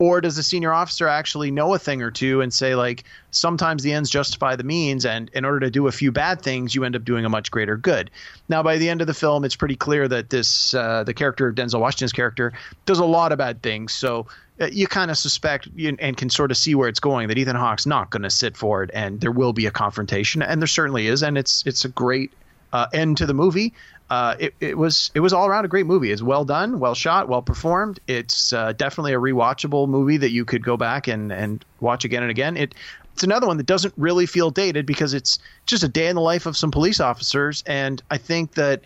[0.01, 3.83] Or does the senior officer actually know a thing or two and say, like, sometimes
[3.83, 6.85] the ends justify the means, and in order to do a few bad things, you
[6.85, 8.11] end up doing a much greater good?
[8.49, 11.49] Now, by the end of the film, it's pretty clear that this, uh, the character
[11.49, 12.53] of Denzel Washington's character,
[12.87, 13.93] does a lot of bad things.
[13.93, 14.27] So
[14.61, 17.57] uh, you kind of suspect and can sort of see where it's going that Ethan
[17.57, 20.67] Hawke's not going to sit for it, and there will be a confrontation, and there
[20.67, 22.33] certainly is, and it's it's a great
[22.73, 23.73] uh, end to the movie.
[24.11, 26.11] Uh, it, it was it was all around a great movie.
[26.11, 28.01] It's well done, well shot, well performed.
[28.07, 32.23] It's uh, definitely a rewatchable movie that you could go back and, and watch again
[32.23, 32.57] and again.
[32.57, 32.75] It
[33.13, 36.23] it's another one that doesn't really feel dated because it's just a day in the
[36.23, 38.83] life of some police officers, and I think that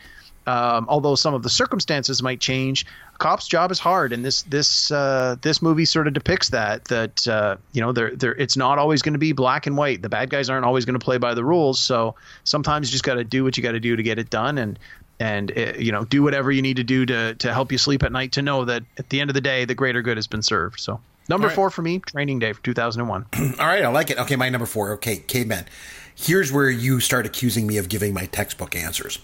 [0.46, 4.42] um, although some of the circumstances might change, a cop's job is hard, and this
[4.42, 8.56] this uh, this movie sort of depicts that that uh, you know there there it's
[8.56, 10.02] not always going to be black and white.
[10.02, 13.04] The bad guys aren't always going to play by the rules, so sometimes you just
[13.04, 14.78] got to do what you got to do to get it done, and
[15.22, 18.02] and uh, you know do whatever you need to do to to help you sleep
[18.02, 20.26] at night to know that at the end of the day the greater good has
[20.26, 20.80] been served.
[20.80, 21.54] So number right.
[21.54, 23.26] four for me, Training Day for two thousand and one.
[23.60, 24.18] All right, I like it.
[24.18, 24.92] Okay, my number four.
[24.94, 25.66] Okay, caveman.
[26.14, 29.18] Here's where you start accusing me of giving my textbook answers.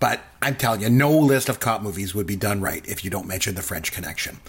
[0.00, 3.10] But I'm telling you, no list of cop movies would be done right if you
[3.10, 4.40] don't mention The French Connection.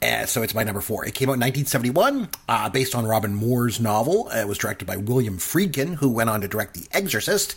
[0.00, 1.04] Uh, so it's my number four.
[1.04, 4.28] It came out in 1971, uh, based on Robin Moore's novel.
[4.32, 7.56] Uh, it was directed by William Friedkin, who went on to direct The Exorcist.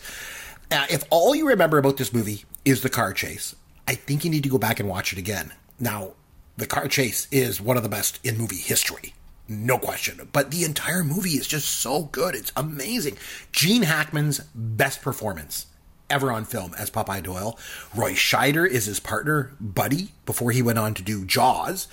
[0.72, 3.56] Uh, if all you remember about this movie is the car chase,
[3.88, 5.54] I think you need to go back and watch it again.
[5.80, 6.14] Now,
[6.58, 9.14] the car chase is one of the best in movie history.
[9.48, 10.28] No question.
[10.34, 12.34] But the entire movie is just so good.
[12.34, 13.18] It's amazing.
[13.52, 15.68] Gene Hackman's best performance
[16.10, 17.58] ever on film as Popeye Doyle.
[17.96, 21.88] Roy Scheider is his partner, Buddy, before he went on to do Jaws.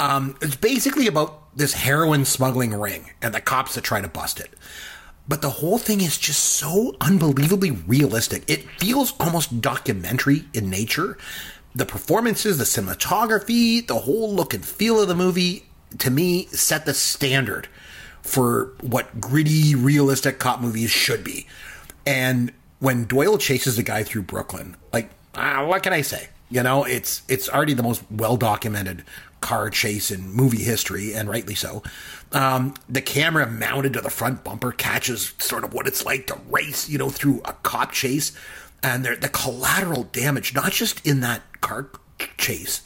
[0.00, 4.40] Um, it's basically about this heroin smuggling ring and the cops that try to bust
[4.40, 4.50] it.
[5.28, 8.44] But the whole thing is just so unbelievably realistic.
[8.48, 11.18] It feels almost documentary in nature.
[11.74, 15.66] The performances, the cinematography, the whole look and feel of the movie,
[15.98, 17.68] to me, set the standard
[18.22, 21.46] for what gritty, realistic cop movies should be.
[22.06, 26.28] And when Doyle chases the guy through Brooklyn, like, uh, what can I say?
[26.50, 29.04] You know, it's it's already the most well documented
[29.40, 31.82] car chase in movie history, and rightly so.
[32.32, 36.38] Um, the camera mounted to the front bumper catches sort of what it's like to
[36.50, 38.32] race, you know, through a cop chase,
[38.82, 41.90] and the collateral damage, not just in that car
[42.36, 42.82] chase,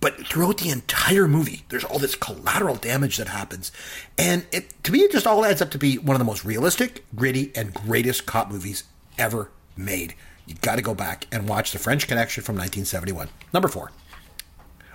[0.00, 3.72] but throughout the entire movie, there's all this collateral damage that happens,
[4.16, 6.44] and it to me it just all adds up to be one of the most
[6.44, 8.84] realistic, gritty, and greatest cop movies
[9.18, 10.14] ever made.
[10.46, 13.28] You got to go back and watch The French Connection from 1971.
[13.52, 13.92] Number four.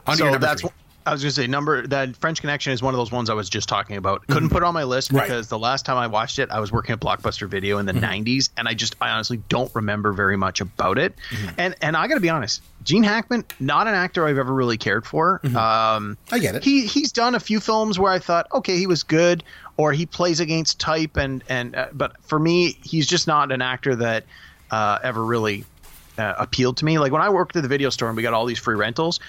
[0.06, 0.72] On so that's three.
[1.08, 3.34] I was going to say number that French Connection is one of those ones I
[3.34, 4.28] was just talking about.
[4.28, 4.54] Couldn't mm-hmm.
[4.54, 5.50] put on my list because right.
[5.50, 8.26] the last time I watched it, I was working at Blockbuster Video in the mm-hmm.
[8.26, 11.16] 90s, and I just I honestly don't remember very much about it.
[11.30, 11.56] Mm-hmm.
[11.58, 14.78] And and I got to be honest, Gene Hackman, not an actor I've ever really
[14.78, 15.40] cared for.
[15.44, 15.56] Mm-hmm.
[15.56, 16.64] Um, I get it.
[16.64, 19.44] He he's done a few films where I thought, okay, he was good,
[19.78, 23.62] or he plays against type, and and uh, but for me, he's just not an
[23.62, 24.26] actor that
[24.72, 25.64] uh, ever really
[26.18, 27.00] uh, appealed to me.
[27.00, 29.20] Like when I worked at the video store and we got all these free rentals,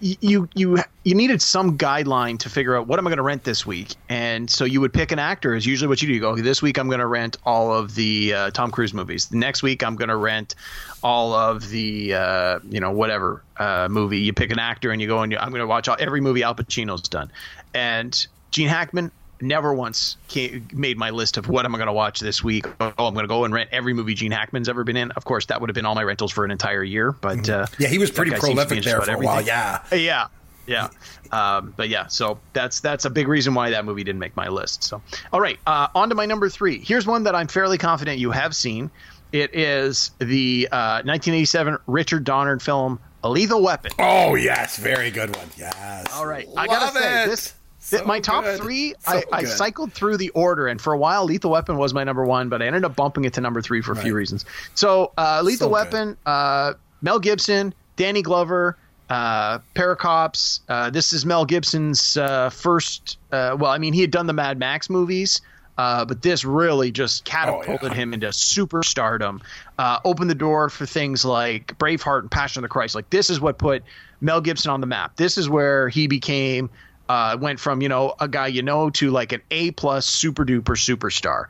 [0.00, 3.44] you you you needed some guideline to figure out what am I going to rent
[3.44, 5.54] this week, and so you would pick an actor.
[5.54, 6.14] Is usually what you do.
[6.14, 9.26] You go this week I'm going to rent all of the uh, Tom Cruise movies.
[9.26, 10.54] The next week I'm going to rent
[11.02, 14.18] all of the uh, you know whatever uh, movie.
[14.18, 16.20] You pick an actor and you go and you, I'm going to watch all, every
[16.20, 17.30] movie Al Pacino's done.
[17.74, 19.10] And Gene Hackman
[19.40, 22.66] never once came, made my list of what am I going to watch this week.
[22.80, 25.10] Oh, I'm going to go and rent every movie Gene Hackman's ever been in.
[25.12, 27.12] Of course, that would have been all my rentals for an entire year.
[27.12, 27.62] But mm-hmm.
[27.62, 29.40] uh, yeah, he was pretty prolific there for a while.
[29.40, 30.28] Yeah, yeah,
[30.66, 30.88] yeah.
[31.32, 34.48] Um, but yeah, so that's that's a big reason why that movie didn't make my
[34.48, 34.84] list.
[34.84, 36.78] So all right, uh, on to my number three.
[36.78, 38.90] Here's one that I'm fairly confident you have seen.
[39.32, 43.92] It is the uh, 1987 Richard Donner film A Lethal Weapon.
[43.98, 45.48] Oh yes, very good one.
[45.56, 46.12] Yes.
[46.12, 47.26] All right, Love I gotta say it.
[47.28, 47.54] this.
[47.98, 48.60] So my top good.
[48.60, 51.92] three, So I, I cycled through the order, and for a while, Lethal Weapon was
[51.94, 54.14] my number one, but I ended up bumping it to number three for a few
[54.14, 54.44] reasons.
[54.74, 55.72] So, uh, Lethal So.
[55.72, 58.76] Weapon, uh, Mel Gibson, Danny Glover,
[59.08, 60.60] uh, Paracops.
[60.68, 63.18] Uh, this is Mel Gibson's uh, first.
[63.32, 65.40] Uh, well, I mean, he had done the Mad Max movies.
[65.78, 67.94] Uh, but this really just catapulted Oh, yeah.
[67.94, 69.40] him into superstardom.
[69.78, 72.94] Uh, opened the door for things like Braveheart and Passion of the Christ.
[72.94, 73.82] Like this is what put
[74.20, 75.16] Mel Gibson on the map.
[75.16, 76.68] This is where he became
[77.10, 80.44] uh, went from you know a guy you know to like an A plus super
[80.44, 81.46] duper superstar,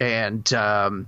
[0.00, 1.06] and um,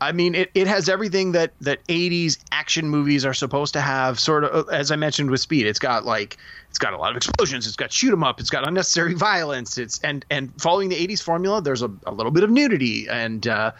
[0.00, 4.18] I mean it, it has everything that that 80s action movies are supposed to have.
[4.18, 6.38] Sort of as I mentioned with Speed, it's got like
[6.70, 9.78] it's got a lot of explosions, it's got shoot 'em up, it's got unnecessary violence,
[9.78, 13.46] it's and and following the 80s formula, there's a, a little bit of nudity and.
[13.46, 13.70] Uh,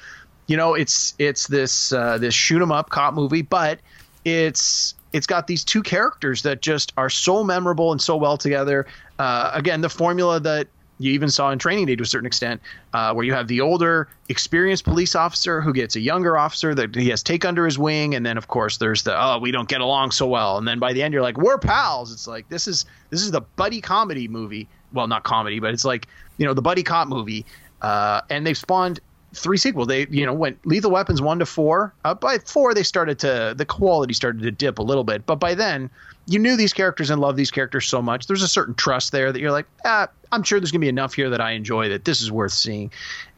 [0.49, 3.81] you know it's it's this uh, this shoot 'em up cop movie but
[4.25, 8.87] it's it's got these two characters that just are so memorable and so well together
[9.19, 12.61] uh, again the formula that you even saw in training day to a certain extent
[12.95, 16.95] uh, where you have the older experienced police officer who gets a younger officer that
[16.95, 18.15] he has take under his wing.
[18.15, 20.59] And then of course there's the oh we don't get along so well.
[20.59, 22.13] And then by the end you're like we're pals.
[22.13, 24.69] It's like this is this is the buddy comedy movie.
[24.93, 26.07] Well not comedy but it's like
[26.39, 27.45] you know the buddy cop movie.
[27.83, 29.01] Uh, and they've spawned
[29.35, 29.87] three sequels.
[29.87, 31.93] They, you know, went Lethal Weapons one to four.
[32.05, 35.37] Uh, by four, they started to the quality started to dip a little bit, but
[35.37, 35.91] by then,
[36.27, 38.27] you knew these characters and loved these characters so much.
[38.27, 41.15] There's a certain trust there that you're like, ah, I'm sure there's gonna be enough
[41.15, 42.91] here that I enjoy that this is worth seeing.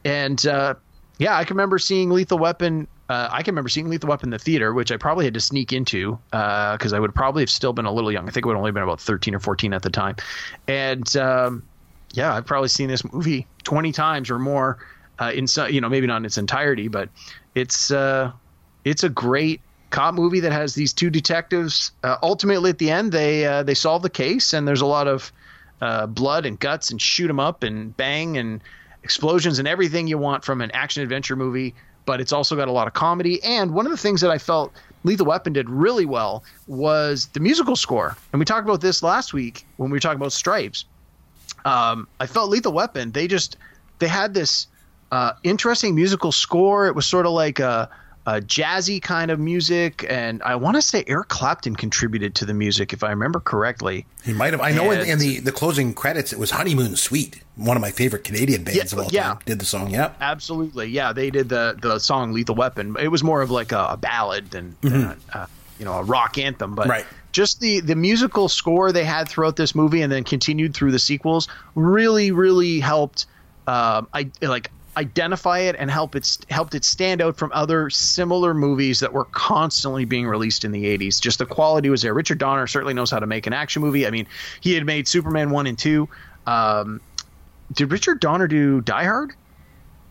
[0.03, 0.75] And uh,
[1.19, 2.87] yeah, I can remember seeing Lethal Weapon.
[3.07, 5.39] Uh, I can remember seeing Lethal Weapon in the theater, which I probably had to
[5.39, 8.27] sneak into because I would probably have still been a little young.
[8.27, 10.15] I think I would have only been about 13 or 14 at the time.
[10.67, 11.63] And um,
[12.13, 14.79] yeah, I've probably seen this movie 20 times or more
[15.19, 17.09] uh, in some, you know, maybe not in its entirety, but
[17.55, 18.31] it's uh,
[18.85, 21.91] it's a great cop movie that has these two detectives.
[22.03, 25.07] Uh, ultimately, at the end, they uh, they solve the case, and there's a lot
[25.07, 25.31] of
[25.81, 28.61] uh, blood and guts and shoot 'em up and bang and
[29.03, 31.73] explosions and everything you want from an action adventure movie.
[32.05, 33.43] But it's also got a lot of comedy.
[33.43, 34.73] And one of the things that I felt
[35.03, 38.17] Lethal Weapon did really well was the musical score.
[38.33, 40.85] And we talked about this last week when we were talking about Stripes
[41.65, 43.11] um, I felt Lethal Weapon.
[43.11, 43.57] They just
[43.99, 44.67] they had this
[45.11, 46.87] uh, interesting musical score.
[46.87, 47.89] It was sort of like a,
[48.25, 52.53] a jazzy kind of music, and I want to say Eric Clapton contributed to the
[52.53, 54.05] music, if I remember correctly.
[54.23, 54.61] He might have.
[54.61, 57.81] I know in, And- in the, the closing credits, it was Honeymoon Suite, one of
[57.81, 59.23] my favorite Canadian bands Yeah, of all yeah.
[59.23, 59.39] time.
[59.45, 59.89] Did the song?
[59.89, 61.11] Yeah, Absolutely, yeah.
[61.13, 64.51] They did the the song "Lethal Weapon." It was more of like a, a ballad
[64.51, 65.45] than uh, uh,
[65.79, 66.91] you know a rock anthem, but Mm-hmm.
[66.91, 67.05] Right.
[67.31, 70.99] just the the musical score they had throughout this movie, and then continued through the
[70.99, 73.25] sequels, really, really helped.
[73.65, 78.53] Um, I like identify it and help it helped it stand out from other similar
[78.53, 81.19] movies that were constantly being released in the 80s.
[81.21, 82.13] Just the quality was there.
[82.13, 84.05] Richard Donner certainly knows how to make an action movie.
[84.05, 84.27] I mean,
[84.61, 86.07] he had made Superman 1 and 2.
[86.45, 86.99] Um,
[87.73, 89.33] did Richard Donner do Die Hard?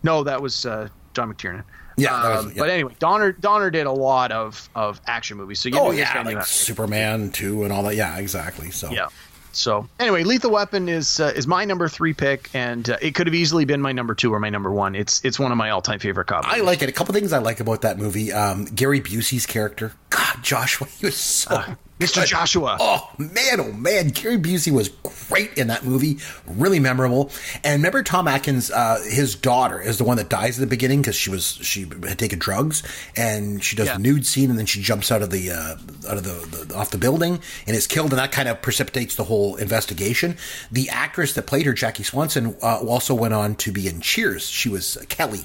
[0.03, 1.63] No, that was uh, John McTiernan.
[1.97, 2.57] Yeah, that was- Um, yeah.
[2.59, 5.59] But anyway, Donner Donner did a lot of of action movies.
[5.59, 7.95] So you Oh yeah, like Superman two and all that.
[7.95, 8.71] Yeah, exactly.
[8.71, 9.07] So yeah.
[9.51, 13.27] So anyway, Lethal Weapon is uh, is my number three pick, and uh, it could
[13.27, 14.95] have easily been my number two or my number one.
[14.95, 16.45] It's it's one of my all time favorite cop.
[16.47, 16.89] I like it.
[16.89, 18.31] A couple things I like about that movie.
[18.31, 19.93] Um, Gary Busey's character.
[20.09, 21.63] God, Joshua, he was so.
[21.99, 22.25] Mr.
[22.25, 22.77] Joshua.
[22.79, 24.87] Oh man, oh man, Gary Busey was
[25.27, 26.17] great in that movie.
[26.47, 27.29] Really memorable.
[27.63, 31.01] And remember Tom Atkins, uh, his daughter is the one that dies at the beginning
[31.01, 32.83] because she was she had taken drugs
[33.17, 33.93] and she does Yeah.
[33.97, 35.75] the nude scene and then she jumps out of the uh,
[36.09, 39.15] out of the, the off the building and is killed and that kind of precipitates
[39.15, 40.37] the whole investigation.
[40.71, 44.47] The actress that played her, Jackie Swanson, uh, also went on to be in Cheers.
[44.47, 45.41] She was Kelly,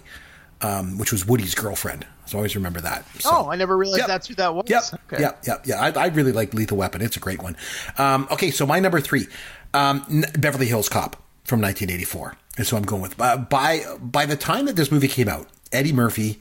[0.64, 2.06] um, which was Woody's girlfriend.
[2.26, 3.04] So always remember that.
[3.20, 4.06] So- Oh, I never realized Yep.
[4.08, 4.64] that's who that was.
[4.68, 4.82] Yep.
[5.12, 5.22] Okay.
[5.22, 5.42] Yep.
[5.46, 5.66] Yep.
[5.66, 5.80] Yeah.
[5.80, 7.02] I, I really like Lethal Weapon.
[7.02, 7.56] It's a great one.
[7.98, 8.50] Um, okay.
[8.50, 9.26] So my number three,
[9.74, 13.20] um, Beverly Hills Cop from 1984 And so I'm going with.
[13.20, 16.40] Uh, by, by the time that this movie came out, Eddie Murphy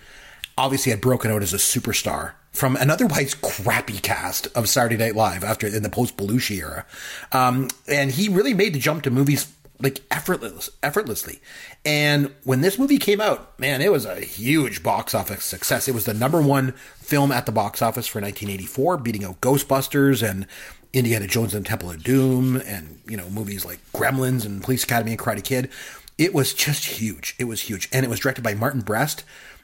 [0.57, 5.15] obviously had broken out as a superstar from an otherwise crappy cast of Saturday Night
[5.15, 6.85] Live after in the post Belushi era.
[7.31, 9.51] Um, and he really made the jump to movies
[9.83, 11.41] like effortless, effortlessly.
[11.85, 15.89] And when this movie came out, man, it was a huge box office success.
[15.89, 20.27] It was the number one film at the box office for 1984, beating out Ghostbusters
[20.27, 20.47] and
[20.93, 24.85] Indiana Jones and the Temple of Doom, and you know movies like Gremlins and Police
[24.85, 25.69] Academy and Karate Kid.
[26.17, 27.35] It was just huge.
[27.37, 29.23] It was huge, and it was directed by Martin Brest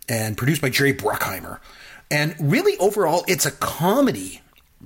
[0.09, 1.59] and produced by Jerry Bruckheimer.
[2.11, 4.41] And really, overall, it's a comedy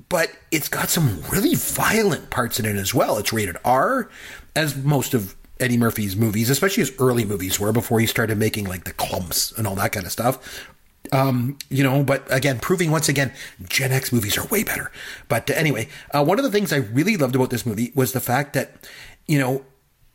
[0.09, 3.17] but it's got some really violent parts in it as well.
[3.17, 4.09] It's rated R,
[4.55, 8.65] as most of Eddie Murphy's movies, especially his early movies were before he started making
[8.65, 10.67] like the Klumps and all that kind of stuff.
[11.11, 13.33] Um, you know, but again, proving once again,
[13.67, 14.91] Gen X movies are way better.
[15.27, 18.13] But uh, anyway, uh, one of the things I really loved about this movie was
[18.13, 18.87] the fact that,
[19.27, 19.65] you know,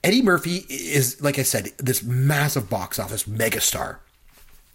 [0.02, 3.98] Eddie Murphy is, like I said, this massive box office megastar.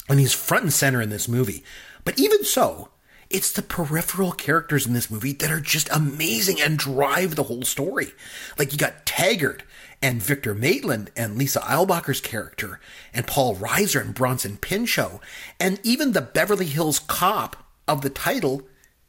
[0.10, 1.64] And he's front and center in this movie.
[2.06, 2.90] But even so,
[3.30, 7.64] it's the peripheral characters in this movie that are just amazing and drive the whole
[7.64, 8.12] story.
[8.58, 9.64] Like you got Taggart
[10.02, 12.80] and Victor Maitland and Lisa Eilbacher's character
[13.14, 15.22] and Paul Reiser and Bronson Pinchot
[15.60, 17.56] and even the Beverly Hills Cop
[17.88, 18.64] of the title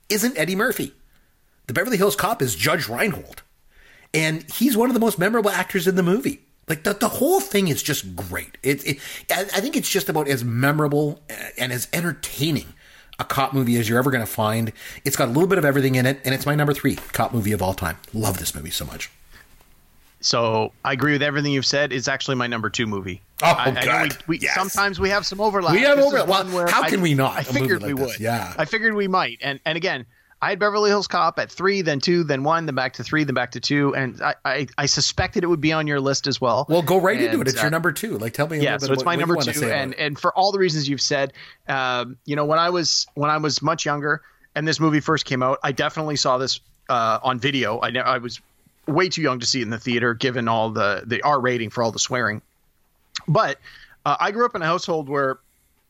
[0.08, 0.94] isn't Eddie Murphy.
[1.66, 3.42] The Beverly Hills Cop is Judge Reinhold.
[4.12, 6.40] And he's one of the most memorable actors in the movie.
[6.68, 8.56] Like the, the whole thing is just great.
[8.62, 8.98] It, it,
[9.30, 12.72] I think it's just about as memorable uh, and as entertaining
[13.18, 14.72] a cop movie as you're ever going to find.
[15.04, 17.32] It's got a little bit of everything in it, and it's my number three cop
[17.32, 17.96] movie of all time.
[18.12, 19.10] Love this movie so much.
[20.20, 21.92] So I agree with everything you've said.
[21.92, 23.20] It's actually my number two movie.
[23.42, 23.86] Oh I, God!
[23.88, 24.54] I we, we, yes.
[24.54, 25.74] Sometimes we have some overlap.
[25.74, 26.46] We have This overlap.
[26.46, 27.36] Well, how I- can we not?
[27.36, 28.12] I figured like we this?
[28.12, 28.20] would.
[28.20, 28.54] Yeah.
[28.56, 29.38] I figured we might.
[29.42, 30.06] And and again,
[30.44, 33.24] I had Beverly Hills Cop at three, then two, then one, then back to three,
[33.24, 36.26] then back to two, and I I, I suspected it would be on your list
[36.26, 36.66] as well.
[36.68, 37.48] well, go right into it.
[37.48, 38.18] It's uh, your number two.
[38.18, 38.58] Like, tell me.
[38.58, 40.58] A yeah, little bit so it's my what number two, and and for all the
[40.58, 41.32] reasons you've said,
[41.66, 44.20] um, you know, when I was when I was much younger
[44.54, 47.80] and this movie first came out, I definitely saw this uh, on video.
[47.80, 48.38] I ne- I was
[48.86, 51.70] way too young to see it in the theater, given all the the R rating
[51.70, 52.42] for all the swearing.
[53.26, 53.58] But
[54.04, 55.38] uh, I grew up in a household where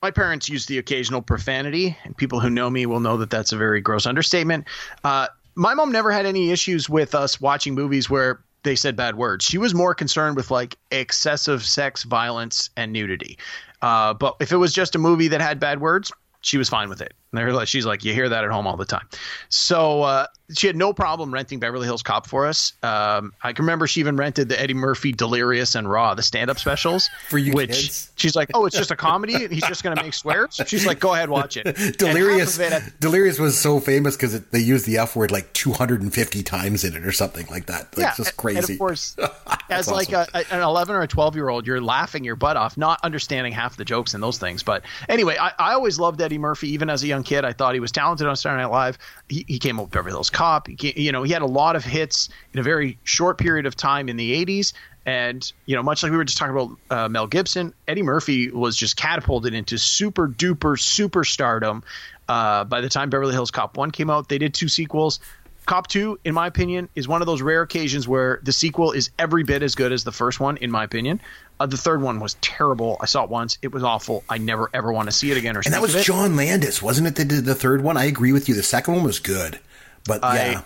[0.05, 3.53] my parents used the occasional profanity, and people who know me will know that that's
[3.53, 4.67] a very gross understatement.
[5.03, 9.17] Uh, my mom never had any issues with us watching movies where they said bad
[9.17, 9.47] words.
[9.47, 13.39] She was more concerned with like excessive sex, violence, and nudity.
[13.81, 16.13] Uh, but if it was just a movie that had bad words,
[16.43, 17.15] she was fine with it.
[17.35, 19.09] And they're like, she's like, you hear that at home all the time.
[19.49, 22.73] So uh, she had no problem renting Beverly Hills Cop for us.
[22.85, 26.61] Um, I can remember she even rented the Eddie Murphy Delirious and Raw, the stand-up
[26.61, 27.11] specials.
[27.29, 28.13] For you which kids?
[28.15, 29.35] she's like, oh, it's just a comedy.
[29.35, 30.61] and He's just going to make swears.
[30.67, 31.65] She's like, go ahead, watch it.
[31.99, 36.43] Delirious, it at- Delirious was so famous because they used the F word like 250
[36.45, 37.97] times in it or something like that.
[37.97, 38.59] Like, yeah, it's just crazy.
[38.59, 41.67] And of course, as That's like a, a- an 11 or a 12 year old,
[41.67, 44.63] you're laughing your butt off, not understanding half the jokes and those things.
[44.63, 46.69] But anyway, I, I always loved Eddie Murphy.
[46.69, 48.99] Even as a young kid, I thought he was talented on Saturday Night Live.
[49.29, 50.69] He, he came up with Beverly Hills Cop.
[50.69, 53.77] He, you know, he had a lot of hits in a very short period of
[53.77, 54.73] time in the 80s.
[55.07, 58.51] And you know, much like we were just talking about uh, Mel Gibson, Eddie Murphy
[58.51, 61.83] was just catapulted into super duper superstardom.
[62.27, 65.21] Uh, by the time Beverly Hills Cop One came out, they did two sequels.
[65.67, 69.11] Cop 2, in my opinion, is one of those rare occasions where the sequel is
[69.19, 71.21] every bit as good as the first one, in my opinion.
[71.59, 72.99] Uh, the third one was terrible.
[73.01, 73.59] I saw it once.
[73.63, 74.25] It was awful.
[74.29, 75.83] I never, ever want to see it again or something.
[75.83, 76.05] and that was.
[76.05, 77.17] John Landis, wasn't it?
[77.17, 77.97] That did the third one.
[77.97, 78.55] I agree with you.
[78.55, 79.59] The second one was good,
[80.07, 80.65] but yeah, I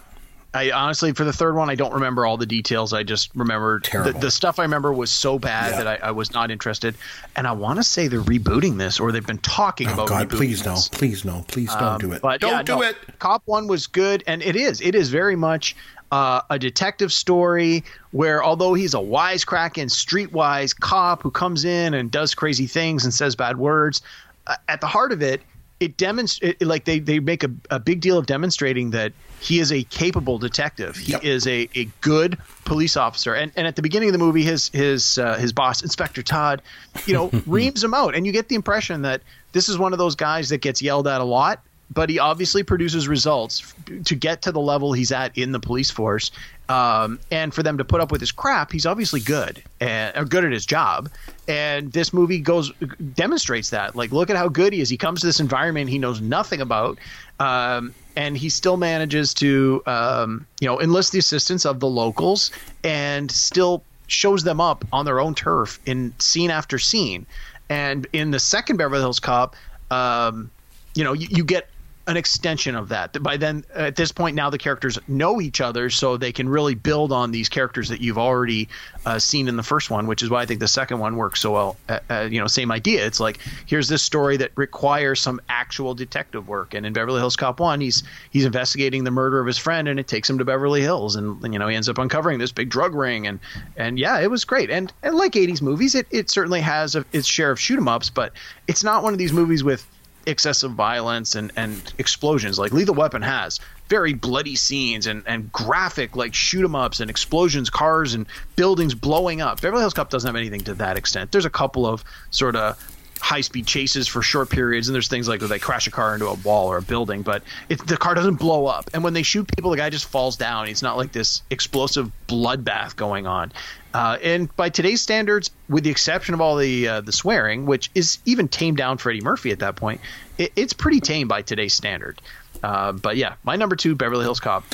[0.54, 2.92] honestly, for the third one, I don't remember all the details.
[2.92, 5.82] I just remember the, the stuff I remember was so bad Yeah.
[5.84, 6.94] that I, I was not interested.
[7.37, 10.00] And I want to say they're rebooting this, or they've been talking about it.
[10.00, 10.88] oh about God, rebooting please no, this.
[10.88, 12.22] please no, please don't Um, do it.
[12.22, 12.96] But don't yeah, do no, it.
[13.18, 14.80] Cop One was good, and it is.
[14.80, 15.76] It is very much
[16.11, 22.11] uh, a detective story where, although he's a wisecracking, streetwise cop who comes in and
[22.11, 24.00] does crazy things and says bad words,
[24.46, 25.42] uh, at the heart of it,
[25.81, 29.71] it demonstrates like they they make a, a big deal of demonstrating that he is
[29.71, 30.97] a capable detective.
[30.97, 31.25] He Yep.
[31.25, 33.35] is a, a good police officer.
[33.35, 36.62] And and at the beginning of the movie, his his uh, his boss, Inspector Todd,
[37.07, 39.99] you know, reams him out, and you get the impression that this is one of
[39.99, 41.62] those guys that gets yelled at a lot,
[41.95, 43.73] but he obviously produces results
[44.05, 46.31] to get to the level he's at in the police force.
[46.68, 50.24] Um, and for them to put up with his crap, he's obviously good and or
[50.24, 51.11] good at his job.
[51.46, 52.72] And this movie goes
[53.14, 53.96] demonstrates that.
[53.96, 54.90] Like, look at how good he is.
[54.90, 56.98] He comes to this environment he knows nothing about,
[57.40, 62.50] um, and he still manages to, um, you know, enlist the assistance of the locals
[62.85, 67.24] and still shows them up on their own turf in scene after scene.
[67.70, 69.57] And in the second Beverly Hills Cop,
[69.90, 70.50] um,
[70.94, 71.68] you know, you, you get
[72.09, 73.23] an extension of that.
[73.23, 76.75] By then, at this point, now the characters know each other, so they can really
[76.75, 78.66] build on these characters that you've already
[79.05, 81.40] uh, seen in the first one, which is why I think the second one works
[81.40, 81.77] so well.
[81.87, 83.05] Uh, uh, you know, same idea.
[83.05, 87.37] It's like here's this story that requires some actual detective work, and in Beverly Hills
[87.37, 90.47] Cop one, he's he's investigating the murder of his friend, and it takes him to
[90.47, 93.38] Beverly Hills, and, you know he ends up uncovering this big drug ring, and
[93.77, 94.71] and yeah, it was great.
[94.71, 97.87] And and like '80s movies, it it certainly has a, its share of shoot 'em
[97.87, 98.33] ups, but
[98.66, 99.87] it's not one of these movies with
[100.29, 106.14] excessive violence and, and explosions like Lethal Weapon has very bloody scenes and, and graphic
[106.14, 109.61] like shoot 'em ups and explosions, cars and buildings blowing up.
[109.61, 111.33] Beverly Hills Cop doesn't have anything to that extent.
[111.33, 112.76] There's a couple of sort of
[113.21, 116.27] high speed chases for short periods, and there's things like they crash a car into
[116.27, 118.91] a wall or a building, but it, the car doesn't blow up.
[118.95, 120.69] And when they shoot people, the guy just falls down.
[120.69, 123.53] It's not like this explosive bloodbath going on.
[123.95, 127.91] Uh, and by today's standards, with the exception of all the uh, the swearing, which
[127.95, 130.01] is even tamed down for Eddie Murphy at that point,
[130.37, 132.21] it, it's pretty tame by today's standard.
[132.62, 134.64] Uh, but yeah, my number two, Beverly Hills Cop.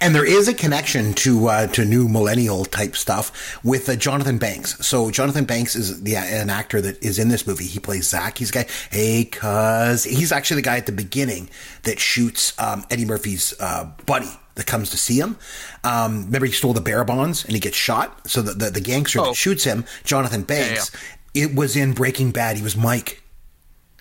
[0.00, 4.38] And there is a connection to uh, to new millennial type stuff with uh, Jonathan
[4.38, 4.84] Banks.
[4.86, 7.66] So Jonathan Banks is the an actor that is in this movie.
[7.66, 8.38] He plays Zach.
[8.38, 8.66] He's a guy.
[8.90, 11.48] Hey, cuz he's actually the guy at the beginning
[11.84, 15.36] that shoots um, Eddie Murphy's uh, buddy that comes to see him.
[15.84, 18.28] Um, remember, he stole the bear bonds and he gets shot.
[18.28, 19.26] So the the, the gangster Oh.
[19.26, 20.90] that shoots him, Jonathan Banks,
[21.34, 22.56] it was in Breaking Bad.
[22.56, 23.22] He was Mike.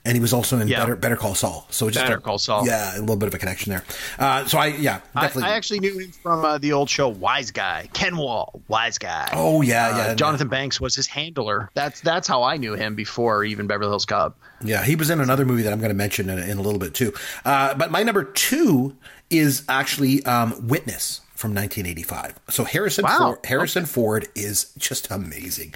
[0.07, 0.79] And he was also in Yeah.
[0.79, 1.67] Better, Better Call Saul.
[1.69, 2.65] So just Better a- Call Saul.
[2.65, 3.83] Yeah, a little bit of a connection there.
[4.17, 5.49] Uh, so I, yeah, I, definitely.
[5.51, 9.29] I actually knew him from uh, the old show Wise Guy, Ken Wahl, Wise Guy.
[9.33, 10.15] Oh yeah, Uh, yeah.
[10.15, 11.69] Jonathan Banks was his handler.
[11.73, 14.37] That's that's how I knew him before even Beverly Hills Cop.
[14.63, 16.79] Yeah, he was in another movie that I'm going to mention in, in a little
[16.79, 17.13] bit too.
[17.43, 18.95] Uh, but my number two
[19.29, 22.39] is actually um, Witness from 1985.
[22.49, 23.17] So Harrison Wow.
[23.17, 25.73] Ford, Harrison Ford is just amazing,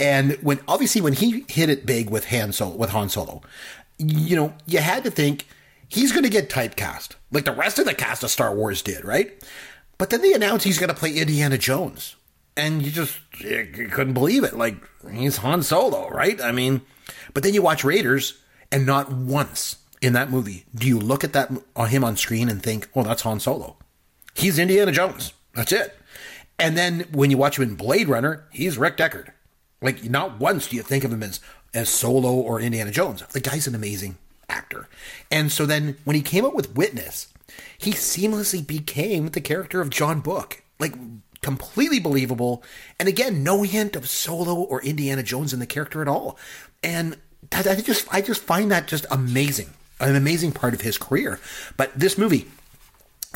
[0.00, 3.40] and when obviously when he hit it big with Han Solo, with Han Solo,
[3.98, 5.46] you know, you had to think
[5.88, 9.04] he's going to get typecast like the rest of the cast of Star Wars did,
[9.04, 9.32] right?
[9.98, 12.16] But then they announced he's going to play Indiana Jones,
[12.56, 14.56] and you just you you couldn't believe it.
[14.56, 14.76] Like
[15.12, 16.40] he's Han Solo, right?
[16.42, 16.80] I mean,
[17.32, 18.34] but then you watch Raiders,
[18.72, 22.48] and not once in that movie do you look at that on him on screen
[22.48, 23.76] and think, "Oh, that's Han Solo."
[24.34, 25.32] He's Indiana Jones.
[25.54, 25.96] That's it.
[26.58, 29.30] And then when you watch him in Blade Runner, he's Rick Deckard.
[29.80, 31.40] Like not once do you think of him as
[31.72, 33.22] as Solo or Indiana Jones.
[33.32, 34.16] The guy's an amazing
[34.48, 34.88] actor.
[35.30, 37.32] And so then when he came out with Witness,
[37.76, 40.62] he seamlessly became the character of John Book.
[40.78, 40.94] Like
[41.42, 42.62] completely believable.
[42.98, 46.38] And again, no hint of Solo or Indiana Jones in the character at all.
[46.82, 47.18] And
[47.52, 49.70] I just I just find that just amazing.
[50.00, 51.38] An amazing part of his career.
[51.76, 52.46] But this movie,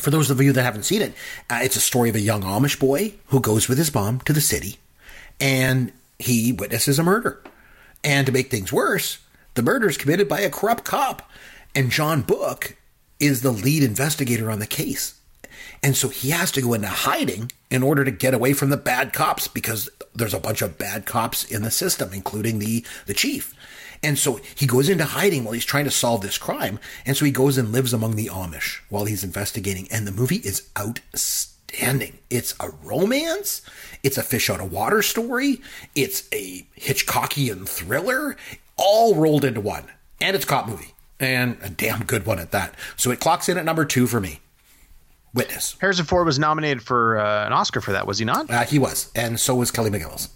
[0.01, 1.13] for those of you that haven't seen it,
[1.49, 4.33] uh, it's a story of a young Amish boy who goes with his mom to
[4.33, 4.77] the city
[5.39, 7.41] and he witnesses a murder.
[8.03, 9.19] And to make things worse,
[9.55, 11.29] the murder is committed by a corrupt cop.
[11.75, 12.75] And John Book
[13.19, 15.19] is the lead investigator on the case.
[15.83, 18.77] And so he has to go into hiding in order to get away from the
[18.77, 23.13] bad cops because there's a bunch of bad cops in the system, including the, the
[23.13, 23.53] chief.
[24.01, 26.79] And so he goes into hiding while he's trying to solve this crime.
[27.05, 29.87] And so he goes and lives among the Amish while he's investigating.
[29.91, 32.17] And the movie is outstanding.
[32.29, 33.61] It's a romance.
[34.01, 35.61] It's a fish out of water story.
[35.95, 38.37] It's a Hitchcockian thriller,
[38.77, 39.85] all rolled into one.
[40.21, 40.93] And it's a cop movie.
[41.19, 42.75] And a damn good one at that.
[42.95, 44.39] So it clocks in at number two for me.
[45.33, 45.75] Witness.
[45.79, 48.49] Harrison Ford was nominated for uh, an Oscar for that, was he not?
[48.49, 49.11] Uh, he was.
[49.13, 50.29] And so was Kelly McGillis.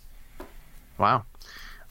[0.97, 1.23] Wow.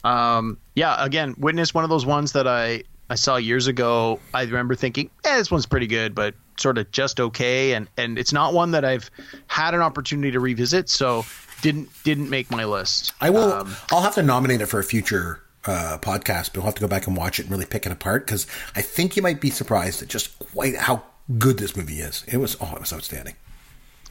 [0.03, 4.19] Um, yeah, again, Witness, one of those ones that I, I saw years ago.
[4.33, 7.73] I remember thinking, eh, this one's pretty good, but sort of just okay.
[7.73, 9.09] And, and it's not one that I've
[9.47, 11.25] had an opportunity to revisit, so
[11.61, 13.13] didn't didn't make my list.
[13.21, 13.53] I will.
[13.53, 16.81] Um, I'll have to nominate it for a future uh, podcast, but we'll have to
[16.81, 18.45] go back and watch it and really pick it apart because
[18.75, 21.03] I think you might be surprised at just quite how
[21.39, 22.25] good this movie is.
[22.27, 22.57] It was.
[22.59, 23.35] Oh, it was outstanding.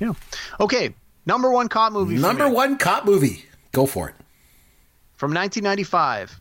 [0.01, 0.13] yeah.
[0.59, 0.95] Okay.
[1.27, 2.17] Number one cop movie.
[2.17, 3.45] Number one cop movie.
[3.73, 4.15] Go for it.
[5.23, 6.41] From 1995.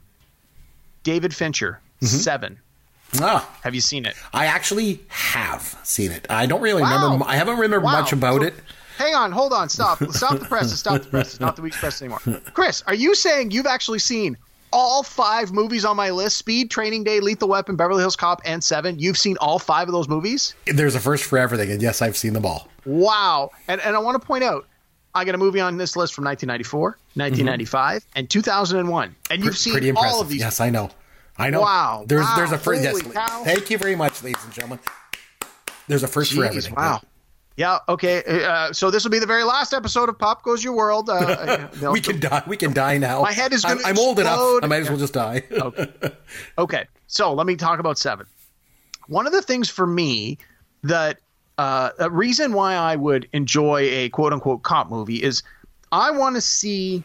[1.03, 2.05] David Fincher, Mm-hmm.
[2.17, 2.59] Seven.
[3.21, 4.15] Ah, Have you seen it?
[4.33, 6.25] I actually have seen it.
[6.31, 7.03] I don't really Wow.
[7.05, 7.25] remember.
[7.27, 8.01] I haven't remembered Wow.
[8.01, 8.55] much about So- it.
[8.97, 11.27] Hang on, hold on, stop, stop the press, stop the press.
[11.33, 12.21] It's not the week's press anymore.
[12.55, 14.35] Chris, are you saying you've actually seen
[14.73, 16.37] all five movies on my list?
[16.37, 18.97] Speed, Training Day, Lethal Weapon, Beverly Hills Cop, and Seven.
[18.97, 20.55] You've seen all five of those movies?
[20.65, 22.67] There's a first for everything, and yes, I've seen them all.
[22.85, 23.51] Wow!
[23.67, 24.65] And and I want to point out,
[25.13, 29.75] I got a movie on this list from 1994, 1995, and 2001, and you've seen
[29.83, 29.97] impressive.
[29.97, 30.39] all of these.
[30.41, 30.89] Yes, I know.
[31.37, 31.61] I know.
[31.61, 32.03] Wow.
[32.07, 32.33] There's Wow.
[32.35, 32.83] there's a first.
[32.83, 33.01] Yes.
[33.01, 33.43] Cow.
[33.43, 34.79] Thank you very much, ladies and gentlemen.
[35.87, 36.75] There's a first for everything.
[36.75, 37.01] Wow.
[37.57, 37.79] Yeah.
[37.89, 38.23] Okay.
[38.45, 41.09] Uh, so this will be the very last episode of Pop Goes Your World.
[41.09, 42.43] Uh, we can die.
[42.47, 43.21] We can die now.
[43.21, 44.39] My head is I'm, I'm old enough.
[44.63, 45.43] I might as well just die.
[45.51, 45.87] okay.
[46.57, 48.25] Okay, so let me talk about seven.
[49.07, 50.37] One of the things for me
[50.83, 51.19] that
[51.61, 55.43] uh, a reason why I would enjoy a quote unquote cop movie is
[55.91, 57.03] I want to see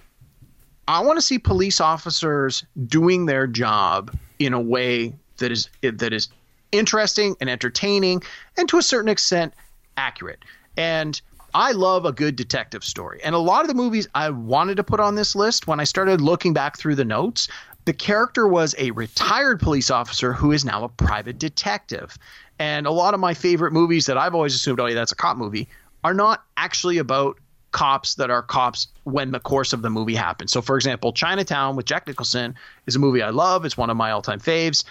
[0.89, 6.11] I want to see police officers doing their job in a way that is that
[6.11, 6.29] is
[6.73, 8.23] interesting and entertaining
[8.57, 9.53] and to a certain extent
[9.99, 10.43] accurate.
[10.79, 11.21] And
[11.53, 13.21] I love a good detective story.
[13.23, 15.85] And a lot of the movies I wanted to put on this list when I
[15.85, 17.47] started looking back through the notes,
[17.85, 22.19] the character was a retired police officer who is now a private detective.
[22.59, 25.17] And a lot of my favorite movies that I've always assumed, oh, yeah, that's a
[25.17, 25.69] cop movie,
[26.05, 27.39] are not actually about
[27.73, 30.53] cops that are cops when the course of the movie happens.
[30.53, 32.55] So, for example, Chinatown with Jack Nicholson
[32.87, 33.67] is a movie I love.
[33.67, 34.85] It's one of my all-time faves.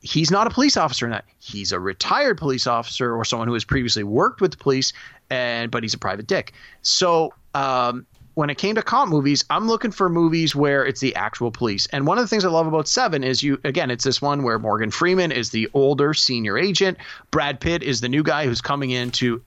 [0.00, 1.24] He's not a police officer in that.
[1.38, 4.92] He's a retired police officer or someone who has previously worked with the police,
[5.30, 6.52] and but he's a private dick.
[6.80, 8.04] So um,
[8.34, 11.86] when it came to cop movies, I'm looking for movies where it's the actual police.
[11.86, 14.42] And one of the things I love about Seven is you again, it's this one
[14.42, 16.98] where Morgan Freeman is the older senior agent,
[17.30, 19.42] Brad Pitt is the new guy who's coming in to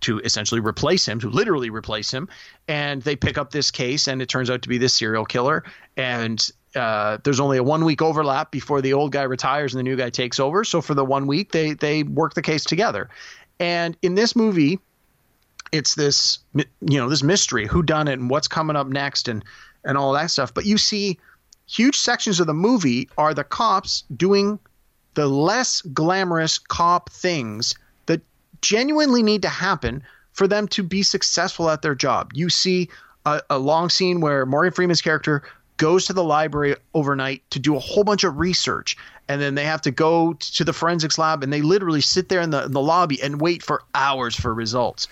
[0.00, 2.28] to essentially replace him, to literally replace him,
[2.68, 5.64] and they pick up this case, and it turns out to be this serial killer,
[5.96, 9.84] and uh, there's only a one week overlap before the old guy retires and the
[9.84, 10.64] new guy takes over.
[10.64, 13.08] So for the one week, they they work the case together.
[13.60, 14.80] And in this movie,
[15.74, 19.44] it's this you know this mystery who done it and what's coming up next and
[19.84, 20.54] and all that stuff.
[20.54, 21.18] But you see
[21.66, 24.60] huge sections of the movie are the cops doing
[25.14, 27.74] the less glamorous cop things
[28.06, 28.20] that
[28.62, 32.30] genuinely need to happen for them to be successful at their job.
[32.34, 32.88] You see
[33.26, 35.42] a, a long scene where morgan freeman's character
[35.76, 38.96] goes to the library overnight to do a whole bunch of research
[39.28, 42.40] and then they have to go to the forensics lab and they literally sit there
[42.40, 45.08] in the, in the lobby and wait for hours for results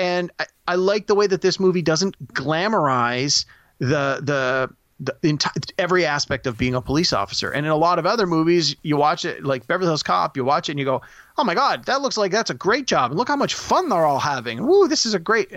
[0.00, 3.44] and I, I like the way that this movie doesn't glamorize
[3.78, 7.50] the the the enti- every aspect of being a police officer.
[7.50, 10.44] And in a lot of other movies, you watch it like Beverly Hills Cop, you
[10.44, 11.02] watch it and you go,
[11.38, 13.88] "Oh my God, that looks like that's a great job!" And look how much fun
[13.90, 14.66] they're all having.
[14.66, 15.52] Woo, this is a great.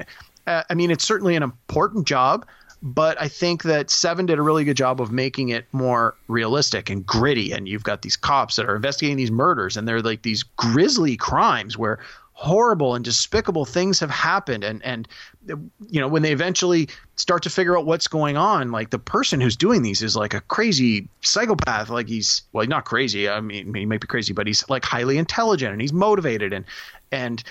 [0.45, 2.45] Uh, I mean, it's certainly an important job,
[2.81, 6.89] but I think that Seven did a really good job of making it more realistic
[6.89, 7.53] and gritty.
[7.53, 11.15] And you've got these cops that are investigating these murders, and they're like these grisly
[11.15, 11.99] crimes where
[12.43, 14.63] horrible and despicable things have happened.
[14.65, 15.07] And and
[15.47, 19.39] you know when they eventually start to figure out what's going on like the person
[19.39, 21.89] who's doing these is like a crazy psychopath.
[21.89, 23.29] Like he's well not crazy.
[23.29, 26.51] I mean he might be crazy but he's like highly intelligent and he's motivated.
[26.51, 26.65] And
[27.11, 27.41] and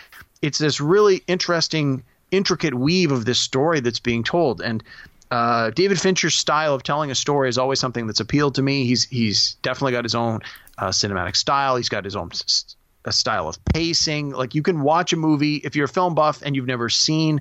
[0.42, 4.60] it's this really interesting intricate weave of this story that's being told.
[4.60, 4.82] And
[5.30, 8.84] uh, David Fincher's style of telling a story is always something that's appealed to me.
[8.84, 10.40] He's he's definitely got his own
[10.76, 11.76] uh, cinematic style.
[11.76, 14.30] He's got his own s- a style of pacing.
[14.30, 17.40] Like you can watch a movie if you're a film buff and you've never seen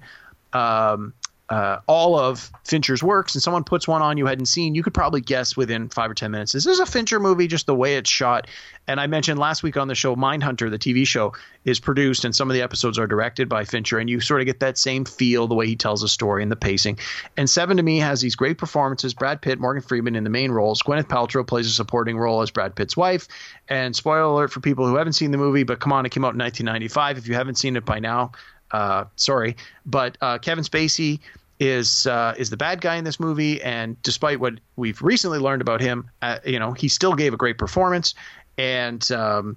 [0.54, 1.14] um,
[1.52, 4.94] uh, all of Fincher's works, and someone puts one on you hadn't seen, you could
[4.94, 6.56] probably guess within five or ten minutes.
[6.56, 7.46] Is this is a Fincher movie?
[7.46, 8.48] Just the way it's shot.
[8.88, 11.34] And I mentioned last week on the show, Mindhunter, the TV show,
[11.66, 14.46] is produced, and some of the episodes are directed by Fincher, and you sort of
[14.46, 16.98] get that same feel the way he tells a story and the pacing.
[17.36, 20.54] And Seven to me has these great performances: Brad Pitt, Morgan Freeman in the main
[20.54, 20.82] roles.
[20.82, 23.28] Gwyneth Paltrow plays a supporting role as Brad Pitt's wife.
[23.68, 26.24] And spoiler alert for people who haven't seen the movie, but come on, it came
[26.24, 27.18] out in 1995.
[27.18, 28.32] If you haven't seen it by now,
[28.72, 31.20] uh, sorry, but uh, Kevin Spacey
[31.62, 35.62] is uh, is the bad guy in this movie, and despite what we've recently learned
[35.62, 38.16] about him, uh, you know, he still gave a great performance.
[38.58, 39.56] And um,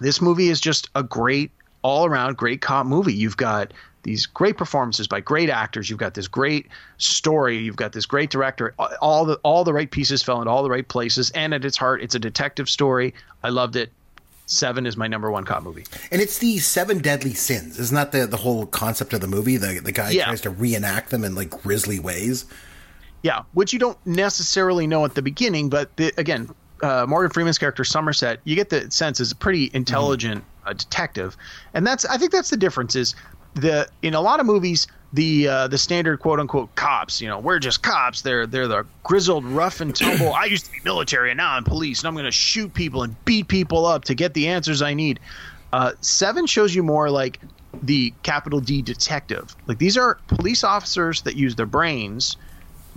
[0.00, 1.50] this movie is just a great
[1.82, 3.12] all around great cop movie.
[3.12, 5.90] You've got these great performances by great actors.
[5.90, 7.58] You've got this great story.
[7.58, 8.74] You've got this great director.
[9.02, 11.28] All the all the right pieces fell in all the right places.
[11.32, 13.12] And at its heart, it's a detective story.
[13.42, 13.92] I loved it.
[14.46, 15.84] Seven is my number one cop movie.
[16.12, 17.78] And it's the seven deadly sins.
[17.80, 19.56] Isn't that the, the whole concept of the movie?
[19.56, 20.26] The the guy Yeah.
[20.26, 22.44] tries to reenact them in like grisly ways.
[23.22, 26.48] Yeah, which you don't necessarily know at the beginning, but the, again,
[26.82, 31.36] uh, Morgan Freeman's character Somerset, you get the sense is a pretty intelligent uh, detective,
[31.74, 33.16] and that's I think that's the difference is
[33.54, 34.86] the in a lot of movies
[35.16, 38.22] the uh, the standard quote unquote cops, you know, we're just cops.
[38.22, 40.32] They're they're the grizzled rough and tumble.
[40.34, 43.02] I used to be military and now I'm police, and I'm going to shoot people
[43.02, 45.18] and beat people up to get the answers I need.
[45.72, 47.40] Uh, Seven shows you more like
[47.82, 49.56] the capital D detective.
[49.66, 52.36] Like these are police officers that use their brains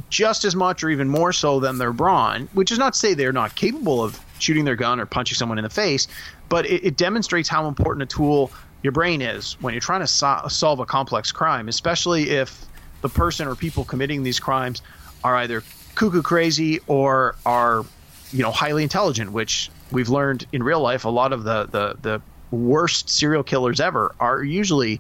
[0.10, 3.14] just as much or even more so than their brawn, which is not to say
[3.14, 6.08] they're not capable of shooting their gun or punching someone in the face,
[6.50, 8.52] but it, it demonstrates how important a tool
[8.84, 12.66] your brain is when you're trying to so- solve a complex crime, especially if
[13.02, 14.82] the person or people committing these crimes
[15.24, 15.64] are either
[15.96, 17.86] cuckoo crazy or are,
[18.32, 21.98] you know, highly intelligent, which we've learned in real life a lot of the the,
[22.02, 22.22] the
[22.52, 25.00] worst serial killers ever are usually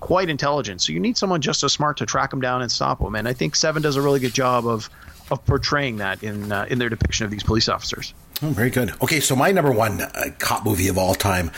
[0.00, 0.80] quite intelligent.
[0.80, 3.14] So you need someone just as smart to track them down and stop them.
[3.14, 4.90] And I think Seven does a really good job of
[5.30, 8.12] of portraying that in uh, in their depiction of these police officers.
[8.42, 8.92] Oh, very good.
[9.02, 11.50] Okay, so my number one uh, cop movie of all time.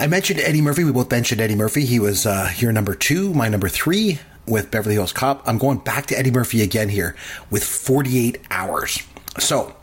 [0.00, 0.84] I mentioned Eddie Murphy.
[0.84, 1.84] We both mentioned Eddie Murphy.
[1.84, 5.42] He was uh, your number two, my number three with Beverly Hills Cop.
[5.44, 7.16] I'm going back to Eddie Murphy again here
[7.50, 9.02] with 48 Hours.
[9.40, 9.74] So,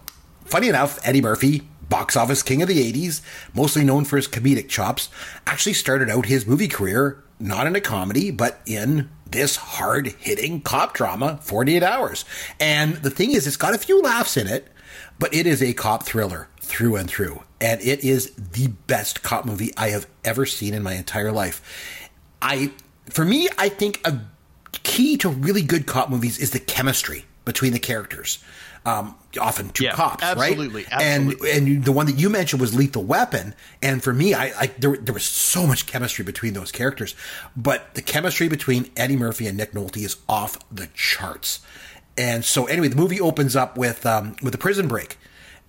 [0.46, 3.22] funny enough, Eddie Murphy, box office king of the 80s,
[3.54, 5.10] mostly known for his comedic chops,
[5.46, 10.62] actually started out his movie career not in a comedy, but in this hard hitting
[10.62, 12.24] cop drama, 48 Hours.
[12.58, 14.70] And the thing is, it's got a few laughs in it,
[15.20, 17.44] but it is a cop thriller through and through.
[17.66, 21.62] And it is the best cop movie I have ever seen in my entire life.
[22.42, 22.72] I,
[23.10, 24.20] for me, I think a
[24.84, 28.44] key to really good cop movies is the chemistry between the characters.
[28.86, 30.92] Um, often two Yeah, cops, absolutely, right?
[30.92, 31.50] absolutely.
[31.52, 34.68] And and the one that you mentioned was Lethal Weapon, and for me, I, I
[34.78, 37.16] there there was so much chemistry between those characters,
[37.58, 41.62] but the chemistry between Eddie Murphy and Nick Nolte is off the charts.
[42.16, 45.18] And so, anyway, the movie opens up with um, with a prison break,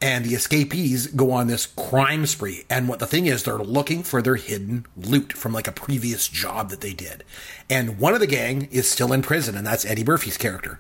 [0.01, 2.65] and the escapees go on this crime spree.
[2.69, 6.29] And what the thing is, they're looking for their hidden loot from like a previous
[6.29, 7.25] job that they did.
[7.71, 10.79] And one of the gang is still in prison, and that's Eddie Murphy's character.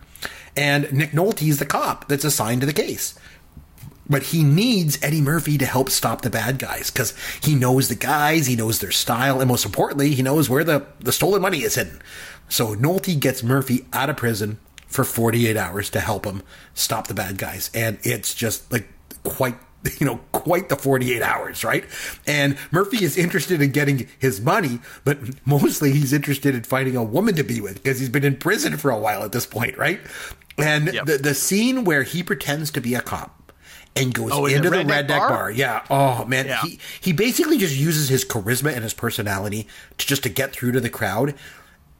[0.55, 3.19] And Nick Nolte is the cop that's assigned to the case.
[4.09, 7.13] But he needs Eddie Murphy to help stop the bad guys because
[7.43, 10.87] he knows the guys, he knows their style, and most importantly, he knows where the,
[11.01, 12.01] the stolen money is hidden.
[12.49, 16.43] So Nolte gets Murphy out of prison for 48 hours to help him
[16.75, 17.71] stop the bad guys.
[17.75, 18.87] And it's just like
[19.27, 19.57] quite
[20.01, 21.85] you know, quite the 48 hours, right?
[22.27, 27.05] And Murphy is interested in getting his money, but mostly he's interested in finding a
[27.05, 29.77] woman to be with because he's been in prison for a while at this point,
[29.79, 30.01] right?
[30.59, 31.07] And Yep.
[31.07, 33.53] the, the scene where he pretends to be a cop
[33.95, 35.29] and goes Oh, into the redneck redneck bar?
[35.29, 35.51] bar?
[35.51, 35.85] Yeah.
[35.91, 36.63] Oh man, Yeah.
[36.63, 39.69] he he basically just uses his charisma and his personality
[39.99, 41.35] to just to get through to the crowd.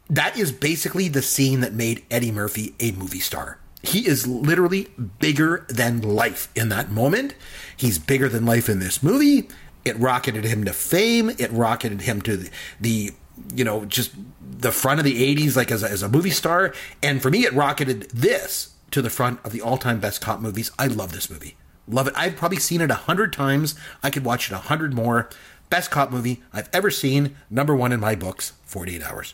[0.09, 3.59] That is basically the scene that made Eddie Murphy a movie star.
[3.87, 7.35] He is literally bigger than life in that moment.
[7.75, 9.47] He's bigger than life in this movie.
[9.85, 11.29] It rocketed him to fame.
[11.29, 12.49] It rocketed him to the,
[12.81, 13.11] the
[13.55, 14.11] you know, just
[14.41, 16.73] the front of the 80s, like as a, as a movie star.
[17.01, 20.41] And for me, it rocketed this to the front of the all time best cop
[20.41, 20.69] movies.
[20.77, 21.55] I love this movie.
[21.87, 22.13] Love it.
[22.17, 23.75] I've probably seen it a hundred times.
[24.03, 25.29] I could watch it a hundred more.
[25.69, 27.37] Best cop movie I've ever seen.
[27.49, 29.33] Number one in my books, 48 hours.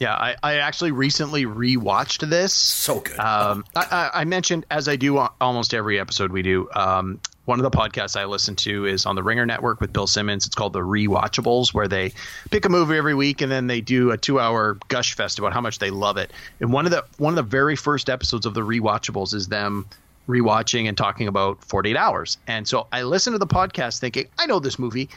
[0.00, 2.52] Yeah, I, I actually recently rewatched this.
[2.52, 3.18] So good.
[3.18, 7.62] Um, I, I mentioned, as I do almost every episode we do, um, one of
[7.62, 10.46] the podcasts I listen to is on the Ringer Network with Bill Simmons.
[10.46, 12.12] It's called The Rewatchables, where they
[12.50, 15.60] pick a movie every week and then they do a two-hour gush fest about how
[15.60, 16.32] much they love it.
[16.60, 19.86] And one of the one of the very first episodes of The Rewatchables is them
[20.28, 22.38] rewatching and talking about 48 Hours.
[22.46, 25.10] And so I listened to the podcast thinking, I know this movie.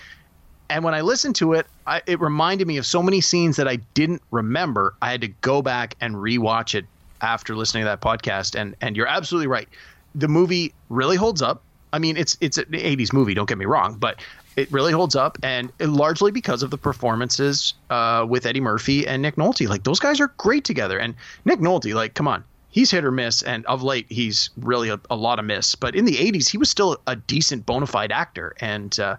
[0.69, 3.67] And when I listened to it, I, it reminded me of so many scenes that
[3.67, 4.95] I didn't remember.
[5.01, 6.85] I had to go back and rewatch it
[7.21, 8.59] after listening to that podcast.
[8.59, 9.67] And and you're absolutely right.
[10.15, 11.61] The movie really holds up.
[11.93, 13.33] I mean, it's it's an '80s movie.
[13.33, 14.21] Don't get me wrong, but
[14.57, 19.21] it really holds up, and largely because of the performances uh, with Eddie Murphy and
[19.21, 19.69] Nick Nolte.
[19.69, 20.97] Like those guys are great together.
[20.97, 21.13] And
[21.45, 24.99] Nick Nolte, like, come on, he's hit or miss, and of late he's really a,
[25.11, 25.75] a lot of miss.
[25.75, 29.17] But in the '80s, he was still a decent bona fide actor, and uh,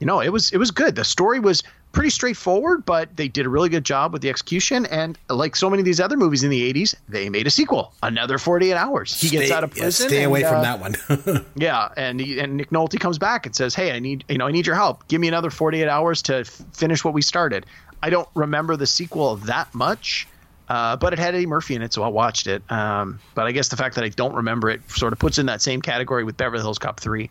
[0.00, 0.94] you know, it was it was good.
[0.94, 4.86] The story was pretty straightforward, but they did a really good job with the execution.
[4.86, 7.92] And like so many of these other movies in the '80s, they made a sequel,
[8.02, 9.18] another 48 hours.
[9.20, 10.08] He gets Stay- out of yeah, prison.
[10.08, 11.44] stay away and, from uh, that one.
[11.56, 14.46] Yeah, and he, and Nick Nolte comes back and says, "Hey, I need you know
[14.46, 15.08] I need your help.
[15.08, 17.66] Give me another 48 hours to f- finish what we started."
[18.00, 20.28] I don't remember the sequel that much.
[20.68, 22.62] Uh, but it had Eddie Murphy in it, so I watched it.
[22.70, 25.46] Um, but I guess the fact that I don't remember it sort of puts in
[25.46, 27.30] that same category with Beverly Hills Cop 3.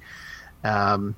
[0.64, 1.16] Um,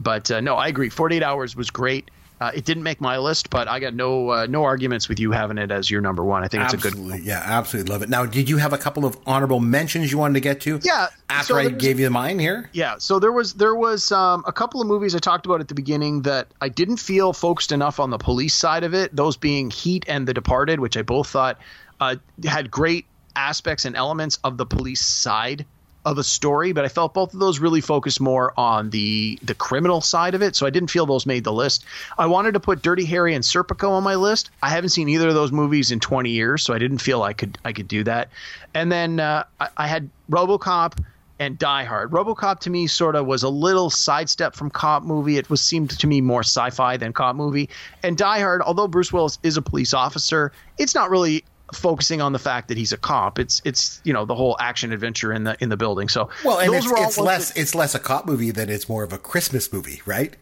[0.00, 0.88] but uh, no, I agree.
[0.88, 2.10] 48 Hours was great.
[2.40, 5.30] Uh, it didn't make my list, but I got no uh, no arguments with you
[5.30, 6.42] having it as your number one.
[6.42, 8.08] I think it's a good absolutely, yeah, absolutely love it.
[8.08, 10.80] Now, did you have a couple of honorable mentions you wanted to get to?
[10.82, 12.70] Yeah, After so I gave you mine here.
[12.72, 15.68] Yeah, so there was there was um, a couple of movies I talked about at
[15.68, 19.14] the beginning that I didn't feel focused enough on the police side of it.
[19.14, 21.58] Those being Heat and The Departed, which I both thought
[22.00, 23.04] uh, had great
[23.36, 25.66] aspects and elements of the police side
[26.04, 29.54] of a story, but I felt both of those really focused more on the the
[29.54, 30.56] criminal side of it.
[30.56, 31.84] So I didn't feel those made the list.
[32.18, 34.50] I wanted to put Dirty Harry and Serpico on my list.
[34.62, 37.32] I haven't seen either of those movies in 20 years, so I didn't feel I
[37.32, 38.30] could I could do that.
[38.74, 40.98] And then uh, I, I had RoboCop
[41.38, 42.10] and Die Hard.
[42.10, 45.38] RoboCop to me sort of was a little sidestep from cop movie.
[45.38, 47.70] It was seemed to me more sci-fi than cop movie.
[48.02, 51.44] And Die Hard, although Bruce Willis is a police officer, it's not really
[51.74, 53.38] focusing on the fact that he's a cop.
[53.38, 56.08] It's it's you know the whole action adventure in the in the building.
[56.08, 58.88] So Well, and those it's, it's less that- it's less a cop movie than it's
[58.88, 60.36] more of a Christmas movie, right?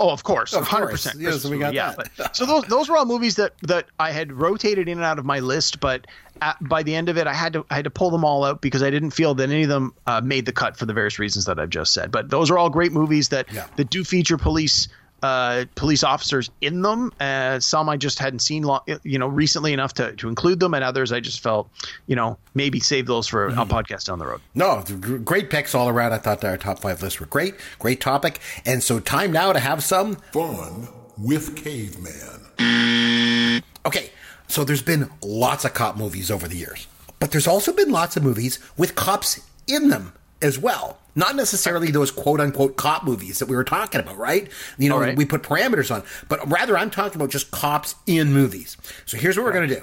[0.00, 1.18] Oh, of course, Of hundred percent.
[1.18, 2.10] We got yeah, that.
[2.16, 5.18] but- so those those were all movies that that I had rotated in and out
[5.18, 6.06] of my list, but
[6.40, 8.44] at, by the end of it, I had to I had to pull them all
[8.44, 10.92] out because I didn't feel that any of them uh, made the cut for the
[10.92, 12.12] various reasons that I've just said.
[12.12, 13.66] But those are all great movies that Yeah.
[13.76, 14.86] that do feature police.
[15.22, 17.12] Uh, police officers in them.
[17.18, 20.74] Uh, some I just hadn't seen, long, you know, recently enough to, to include them,
[20.74, 21.68] and others I just felt,
[22.06, 23.58] you know, maybe save those for Mm-hmm.
[23.58, 24.40] a podcast down the road.
[24.54, 24.84] No,
[25.24, 26.12] great picks all around.
[26.12, 27.54] I thought our top five lists were great.
[27.78, 28.40] Great topic.
[28.66, 33.52] And so time now to have some Fun with Caveman.
[33.86, 34.10] Okay,
[34.46, 36.86] so there's been lots of cop movies over the years,
[37.18, 40.12] but there's also been lots of movies with cops in them
[40.42, 40.98] as well.
[41.14, 44.48] Not necessarily those quote unquote cop movies that we were talking about, right?
[44.78, 45.16] You know, right.
[45.16, 48.76] we put parameters on, but rather I'm talking about just cops in movies.
[49.04, 49.82] So here's what we're going to do.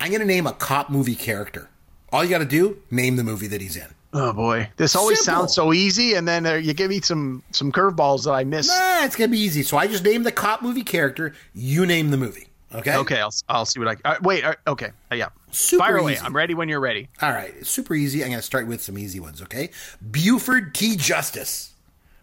[0.00, 1.68] I'm going to name a cop movie character.
[2.12, 3.86] All you got to do, name the movie that he's in.
[4.12, 5.42] Oh boy, this always Simple.
[5.42, 8.66] sounds so easy, and then uh, you give me some some curveballs that I miss.
[8.66, 9.62] Nah, it's going to be easy.
[9.62, 11.32] So I just name the cop movie character.
[11.54, 12.48] You name the movie.
[12.74, 12.96] Okay.
[12.96, 14.10] Okay, I'll I'll see what I.
[14.10, 15.28] Uh, wait, uh, okay, uh, yeah.
[15.52, 16.12] Super Fire away.
[16.12, 16.22] easy.
[16.24, 17.08] I'm ready when you're ready.
[17.22, 17.66] All right.
[17.66, 18.22] Super easy.
[18.22, 19.42] I'm going to start with some easy ones.
[19.42, 19.70] Okay.
[20.10, 20.96] Buford T.
[20.96, 21.72] Justice.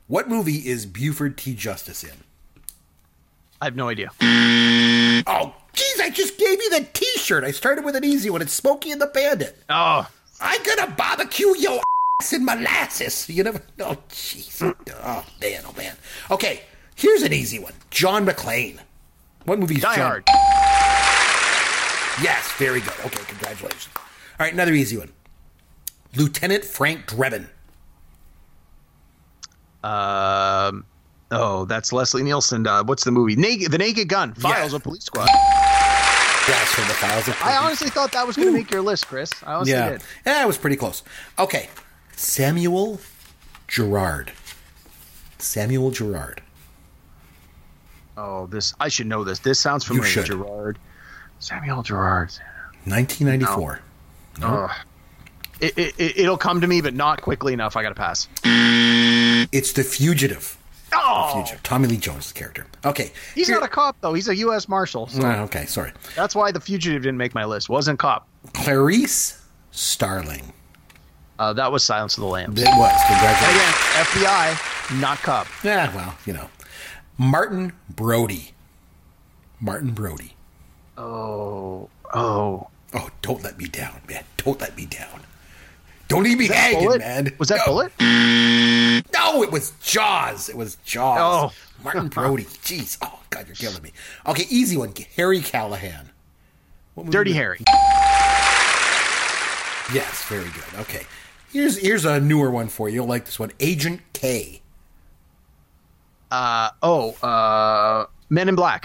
[0.07, 1.53] What movie is Buford T.
[1.53, 2.11] Justice in?
[3.61, 4.09] I have no idea.
[4.21, 5.99] Oh, jeez.
[5.99, 7.43] I just gave you the T-shirt.
[7.43, 8.41] I started with an easy one.
[8.41, 9.57] It's Smokey and the Bandit.
[9.69, 10.07] Oh,
[10.39, 11.82] I'm gonna barbecue your
[12.21, 13.28] ass in molasses.
[13.28, 13.59] You never.
[13.80, 14.61] Oh, jeez.
[15.03, 15.63] Oh man.
[15.65, 15.95] Oh man.
[16.30, 16.61] Okay.
[16.95, 17.73] Here's an easy one.
[17.89, 18.80] John McClane.
[19.45, 20.05] What movie is Die John?
[20.05, 20.28] Hard.
[22.22, 22.51] Yes.
[22.53, 22.93] Very good.
[23.05, 23.24] Okay.
[23.28, 23.89] Congratulations.
[23.95, 24.53] All right.
[24.53, 25.11] Another easy one.
[26.15, 27.47] Lieutenant Frank Drebin.
[29.84, 30.86] Um.
[31.30, 32.65] Oh, that's Leslie Nielsen.
[32.65, 33.36] Uh, what's the movie?
[33.36, 34.34] Naked, the Naked Gun.
[34.34, 34.78] Files Yeah.
[34.78, 35.28] of Police Squad.
[35.28, 37.36] Yes, from the files of.
[37.43, 39.32] I honestly thought that was going to make your list, Chris.
[39.45, 39.89] I honestly Yeah.
[39.89, 40.01] did.
[40.26, 41.03] Yeah, it was pretty close.
[41.38, 41.70] Okay.
[42.15, 43.01] Samuel
[43.68, 44.32] Gerard.
[45.39, 46.41] Samuel Gerard.
[48.15, 49.39] Oh, this I should know this.
[49.39, 50.24] This sounds familiar.
[50.24, 50.80] Gerard.
[51.39, 52.31] Samuel Gerard.
[52.85, 53.79] 1994.
[54.43, 54.71] Ugh.
[55.59, 57.75] It, it, it, it'll come to me, but not quickly enough.
[57.75, 58.27] I got to pass.
[59.51, 60.57] It's The Fugitive.
[60.93, 61.63] Oh, Fugitive.
[61.63, 62.65] Tommy Lee Jones' character.
[62.85, 63.11] Okay.
[63.35, 64.13] he's Here- not a cop though.
[64.13, 64.69] He's a U.S.
[64.69, 65.07] Marshal.
[65.07, 65.91] So Ah, okay, sorry.
[66.15, 67.69] that's why the fugitive didn't make my list.
[67.69, 68.27] Wasn't cop.
[68.53, 70.53] Clarice Starling.
[71.39, 72.59] Uh, that was Silence of the Lambs.
[72.61, 73.01] It was.
[73.07, 73.55] Congratulations.
[73.55, 73.73] again,
[74.05, 75.47] FBI, not cop.
[75.63, 76.49] Yeah, well, you know.
[77.17, 78.51] Martin Brody.
[79.59, 80.35] Martin Brody.
[80.97, 82.67] Oh, oh.
[82.93, 84.23] Oh, don't let me down, man.
[84.37, 85.21] Don't let me down.
[86.07, 86.99] Don't leave me hanging, Bullitt?
[86.99, 87.33] man.
[87.37, 87.73] Was that no.
[87.73, 87.91] Bullitt?
[89.13, 90.47] No, it was Jaws.
[90.49, 91.51] It was Jaws.
[91.51, 91.83] Oh.
[91.83, 92.43] Martin Brody.
[92.63, 92.97] Jeez.
[93.01, 93.91] Oh, God, you're killing me.
[94.25, 94.93] Okay, easy one.
[95.15, 96.09] Harry Callahan.
[97.09, 97.59] Dirty Harry.
[99.93, 100.79] Yes, very good.
[100.79, 101.03] Okay.
[101.51, 102.95] Here's here's a newer one for you.
[102.95, 103.51] You'll like this one.
[103.59, 104.61] Agent K.
[106.29, 108.83] Uh, oh, uh, Men in Black.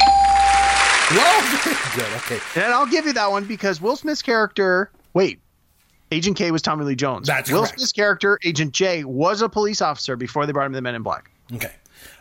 [1.12, 2.16] Very good.
[2.18, 2.38] Okay.
[2.64, 4.90] And I'll give you that one because Will Smith's character.
[5.14, 5.40] Wait,
[6.10, 7.26] Agent K was Tommy Lee Jones.
[7.26, 7.78] That's Will correct.
[7.78, 10.94] Smith's character, Agent J, was a police officer before they brought him to the Men
[10.94, 11.30] in Black.
[11.54, 11.72] Okay.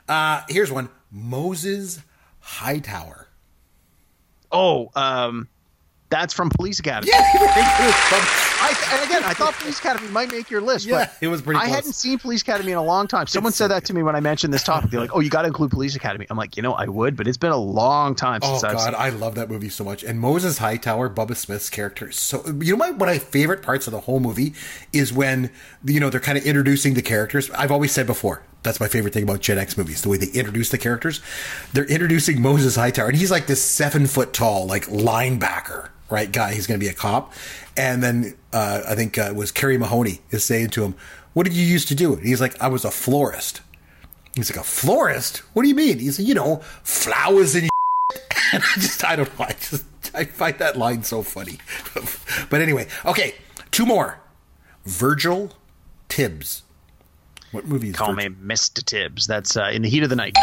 [0.07, 0.89] Uh, here's one.
[1.11, 1.99] Moses
[2.39, 3.27] Hightower.
[4.51, 5.47] Oh, um,
[6.12, 7.12] that's from Police Academy.
[7.12, 7.51] Yeah, very.
[7.55, 10.86] I, and again, I thought Police Academy might make your list.
[10.86, 11.76] Yeah, but it was pretty I close.
[11.76, 13.26] hadn't seen Police Academy in a long time.
[13.28, 14.91] Someone It's said so that to me when I mentioned this topic.
[14.91, 17.16] They're like, "Oh, you got to include Police Academy." I'm like, you know, I would,
[17.16, 18.95] but it's been a long time Oh I've God, seen.
[18.95, 20.03] I love that movie so much.
[20.03, 23.62] And Moses Hightower, Bubba Smith's character, is so you know my one of my favorite
[23.64, 24.53] parts of the whole movie
[24.93, 25.49] is when
[25.84, 27.49] you know they're kind of introducing the characters.
[27.51, 30.28] I've always said before that's my favorite thing about Gen X movies, the way they
[30.38, 31.20] introduce the characters.
[31.74, 36.53] They're introducing Moses Hightower, and he's like this seven foot tall like linebacker, right guy.
[36.53, 37.34] He's going to be a cop,
[37.76, 40.95] and then uh, I think uh, it was Carey Mahoney is saying to him,
[41.34, 43.62] "What did you used to do?" And he's like, "I was a florist."
[44.36, 45.38] He's like, "A florist?
[45.53, 47.70] What do you mean?" He's like, "You know, flowers and."
[48.53, 49.45] And I just, I don't know.
[49.45, 51.59] I just, I find that line so funny.
[52.49, 53.36] but anyway, okay,
[53.72, 54.20] two more.
[54.84, 55.53] Virgil
[56.09, 56.64] Tibbs.
[57.53, 58.32] What movie is Call Virgil?
[58.32, 58.84] me Mr.
[58.84, 59.26] Tibbs.
[59.26, 60.36] That's uh, in the heat of the night.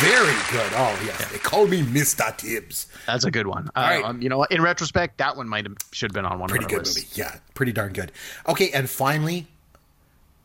[0.00, 0.72] Very good.
[0.74, 1.30] Oh, yes.
[1.30, 2.34] They call me Mr.
[2.36, 2.86] Tibbs.
[3.06, 3.68] That's a good one.
[3.76, 4.04] Uh, right.
[4.04, 4.44] um, you know?
[4.44, 6.86] In retrospect, that one might have should have been on one Pretty of our good
[6.86, 6.96] lists.
[7.18, 7.28] movie.
[7.28, 8.10] Yeah, pretty darn good.
[8.48, 9.46] Okay, and finally,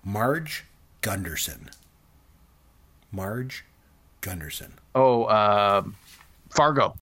[0.04, 0.66] Marge
[1.02, 1.70] Gunderson.
[3.14, 3.64] Marge
[4.22, 4.74] Gunderson.
[4.94, 5.96] Oh, um
[6.50, 6.96] Fargo.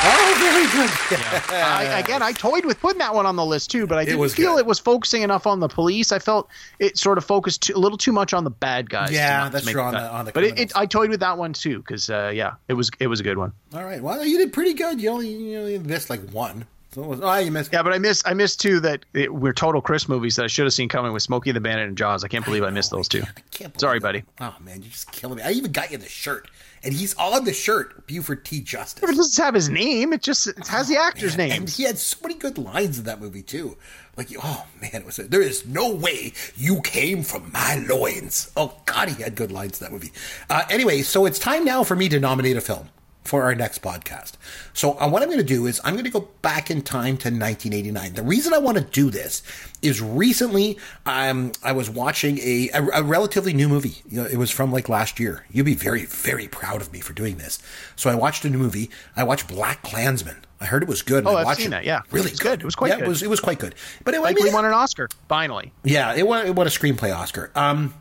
[0.00, 1.50] Oh, very good.
[1.52, 4.20] I, again, I toyed with putting that one on the list too, but I didn't
[4.20, 4.60] was feel good.
[4.60, 6.12] it was focusing enough on the police.
[6.12, 9.10] I felt it sort of focused too, a little too much on the bad guys.
[9.10, 11.52] Yeah, that's true, on the- on the But it, it, I toyed with that one
[11.52, 13.52] too because uh, yeah, it was it was a good one.
[13.74, 14.00] All right.
[14.02, 15.00] Well, you did pretty good.
[15.00, 16.64] You only, you only missed like one.
[16.92, 17.70] So was, oh, you missed.
[17.72, 20.46] Yeah, but I missed I missed two that it, were total Chris movies that I
[20.46, 22.24] should have seen coming with Smokey the Bandit and Jaws.
[22.24, 23.20] I can't believe I missed those two.
[23.22, 24.02] I can't believe Sorry, it.
[24.02, 24.22] buddy.
[24.40, 25.42] Oh man, you're just killing me.
[25.42, 26.48] I even got you the shirt,
[26.82, 28.06] and he's on the shirt.
[28.06, 28.60] Buford T.
[28.60, 29.08] Justice.
[29.08, 30.12] It doesn't have his name.
[30.12, 31.60] It just it has the actor's Man, name.
[31.62, 33.76] and he had so many good lines in that movie too.
[34.16, 35.16] Like, oh man, it was.
[35.16, 38.50] There is no way you came from my loins.
[38.56, 40.12] Oh God, he had good lines in that movie.
[40.50, 42.88] Uh, anyway, so it's time now for me to nominate a film
[43.28, 44.32] for our next podcast.
[44.72, 47.16] So uh, what I'm going to do is I'm going to go back in time
[47.18, 48.14] to 1989.
[48.14, 49.42] The reason I want to do this
[49.82, 54.02] is recently um, I was watching a, a, a relatively new movie.
[54.08, 55.44] You know, it was from like last year.
[55.50, 57.58] You'd be very, very proud of me for doing this.
[57.96, 58.90] So I watched a new movie.
[59.14, 60.36] I watched BlacKkKlansman.
[60.60, 61.26] I heard it was good.
[61.26, 61.70] Oh, I I've watched seen it.
[61.70, 62.00] that, yeah.
[62.10, 62.60] really It was good.
[62.60, 63.04] It was quite yeah, good.
[63.04, 63.74] It was it was quite good.
[64.04, 65.72] But it, I mean, we won an Oscar finally.
[65.84, 67.52] yeah, it won, it won a screenplay Oscar.
[67.54, 67.94] Um,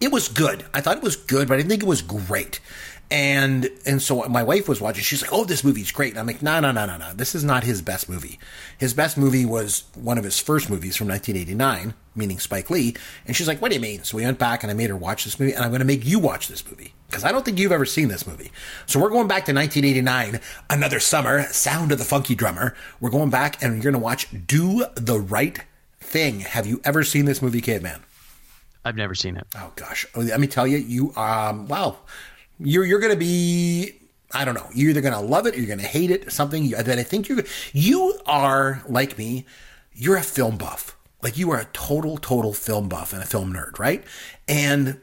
[0.00, 0.64] it was good.
[0.72, 2.60] I thought it was good, but I didn't think it was great.
[3.10, 5.02] And and so my wife was watching.
[5.02, 7.14] She's like, "Oh, this movie's great." And I'm like, "No, no, no, no, no.
[7.14, 8.38] This is not his best movie.
[8.76, 12.94] His best movie was one of his first movies from 1989, meaning Spike Lee."
[13.26, 14.96] And she's like, "What do you mean?" So we went back and I made her
[14.96, 17.44] watch this movie, and I'm going to make you watch this movie because I don't
[17.44, 18.52] think you've ever seen this movie.
[18.84, 22.76] So we're going back to 1989, another summer, Sound of the Funky Drummer.
[23.00, 25.64] We're going back and you're going to watch Do the Right
[25.98, 26.40] Thing.
[26.40, 28.02] Have you ever seen this movie, Caveman?
[28.84, 29.46] I've never seen it.
[29.56, 31.98] Oh gosh, let me tell you, you um, wow,
[32.60, 33.94] you're you're gonna be.
[34.32, 34.68] I don't know.
[34.74, 36.30] You're either gonna love it or you're gonna hate it.
[36.30, 37.42] Something that I think you
[37.72, 39.46] you are like me.
[39.92, 40.96] You're a film buff.
[41.22, 44.04] Like you are a total total film buff and a film nerd, right?
[44.46, 45.00] And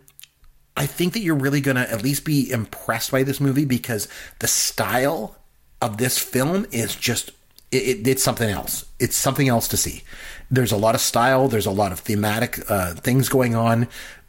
[0.78, 4.08] I think that you're really gonna at least be impressed by this movie because
[4.40, 5.38] the style
[5.82, 7.32] of this film is just
[7.72, 8.86] it, it, it's something else.
[9.00, 10.04] It's something else to see.
[10.50, 11.48] There's a lot of style.
[11.48, 13.88] There's a lot of thematic uh, things going on.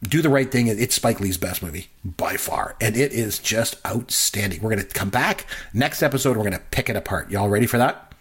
[0.09, 0.69] Do the right thing.
[0.69, 4.63] It's Spike Lee's best movie by far, and it is just outstanding.
[4.63, 6.37] We're going to come back next episode.
[6.37, 7.31] We're going to pick it apart.
[7.31, 8.15] Y'all ready for that?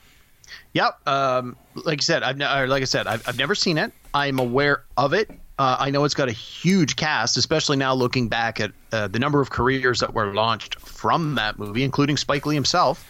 [0.74, 1.08] Yep.
[1.08, 3.92] Um, like I said, I've ne- like I said, I've, I've never seen it.
[4.14, 5.30] I'm aware of it.
[5.58, 9.20] Uh, I know it's got a huge cast, especially now looking back at uh, the
[9.20, 13.06] number of careers that were launched from that movie, including Spike Lee himself.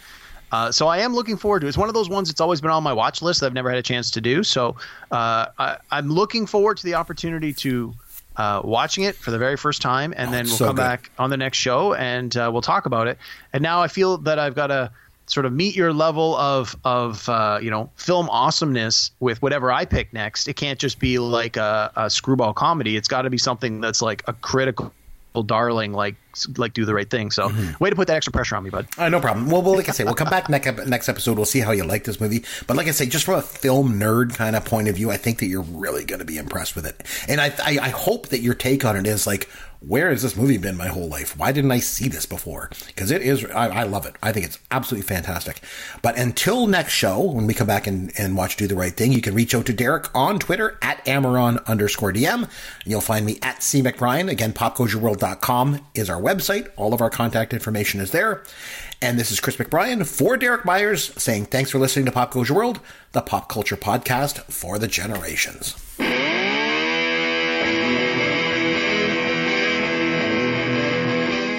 [0.52, 1.68] Uh, so I am looking forward to it.
[1.70, 3.68] It's one of those ones that's always been on my watch list that I've never
[3.68, 4.44] had a chance to do.
[4.44, 4.76] So
[5.10, 7.94] uh, I, am looking forward to the opportunity to
[8.36, 10.82] uh, watching it for the very first time, and then we'll so come good.
[10.82, 13.18] back on the next show and uh, we'll talk about it.
[13.52, 14.90] And now I feel that I've got to
[15.26, 19.84] sort of meet your level of of uh, you know film awesomeness with whatever I
[19.84, 20.48] pick next.
[20.48, 22.96] It can't just be like a, a screwball comedy.
[22.96, 24.92] It's got to be something that's like a critical
[25.42, 26.16] darling, like
[26.58, 27.30] like do the right thing.
[27.30, 27.82] So Mm-hmm.
[27.82, 28.86] way to put that extra pressure on me, bud.
[28.98, 29.48] Uh, no problem.
[29.50, 31.36] Well, well, like I say, we'll come back next next episode.
[31.36, 32.44] We'll see how you like this movie.
[32.66, 35.16] But like I say, just from a film nerd kind of point of view, I
[35.16, 37.02] think that you're really going to be impressed with it.
[37.28, 39.48] And I, I, I hope that your take on it is like,
[39.80, 41.36] where has this movie been my whole life?
[41.38, 42.70] Why didn't I see this before?
[42.86, 44.16] Because it is, I, I love it.
[44.22, 45.60] I think it's absolutely fantastic.
[46.02, 49.12] But until next show, when we come back and, and watch Do the Right Thing,
[49.12, 52.48] you can reach out to Derek on Twitter at Amaron underscore DM.
[52.84, 54.30] You'll find me at C McBrien.
[54.30, 56.68] Again, popgoesyourworld.com is our website.
[56.76, 58.42] All of our contact information is there.
[59.02, 62.48] And this is Chris McBrien for Derek Myers saying thanks for listening to Pop Goes
[62.48, 62.80] Your World,
[63.12, 65.74] the pop culture podcast for the generations.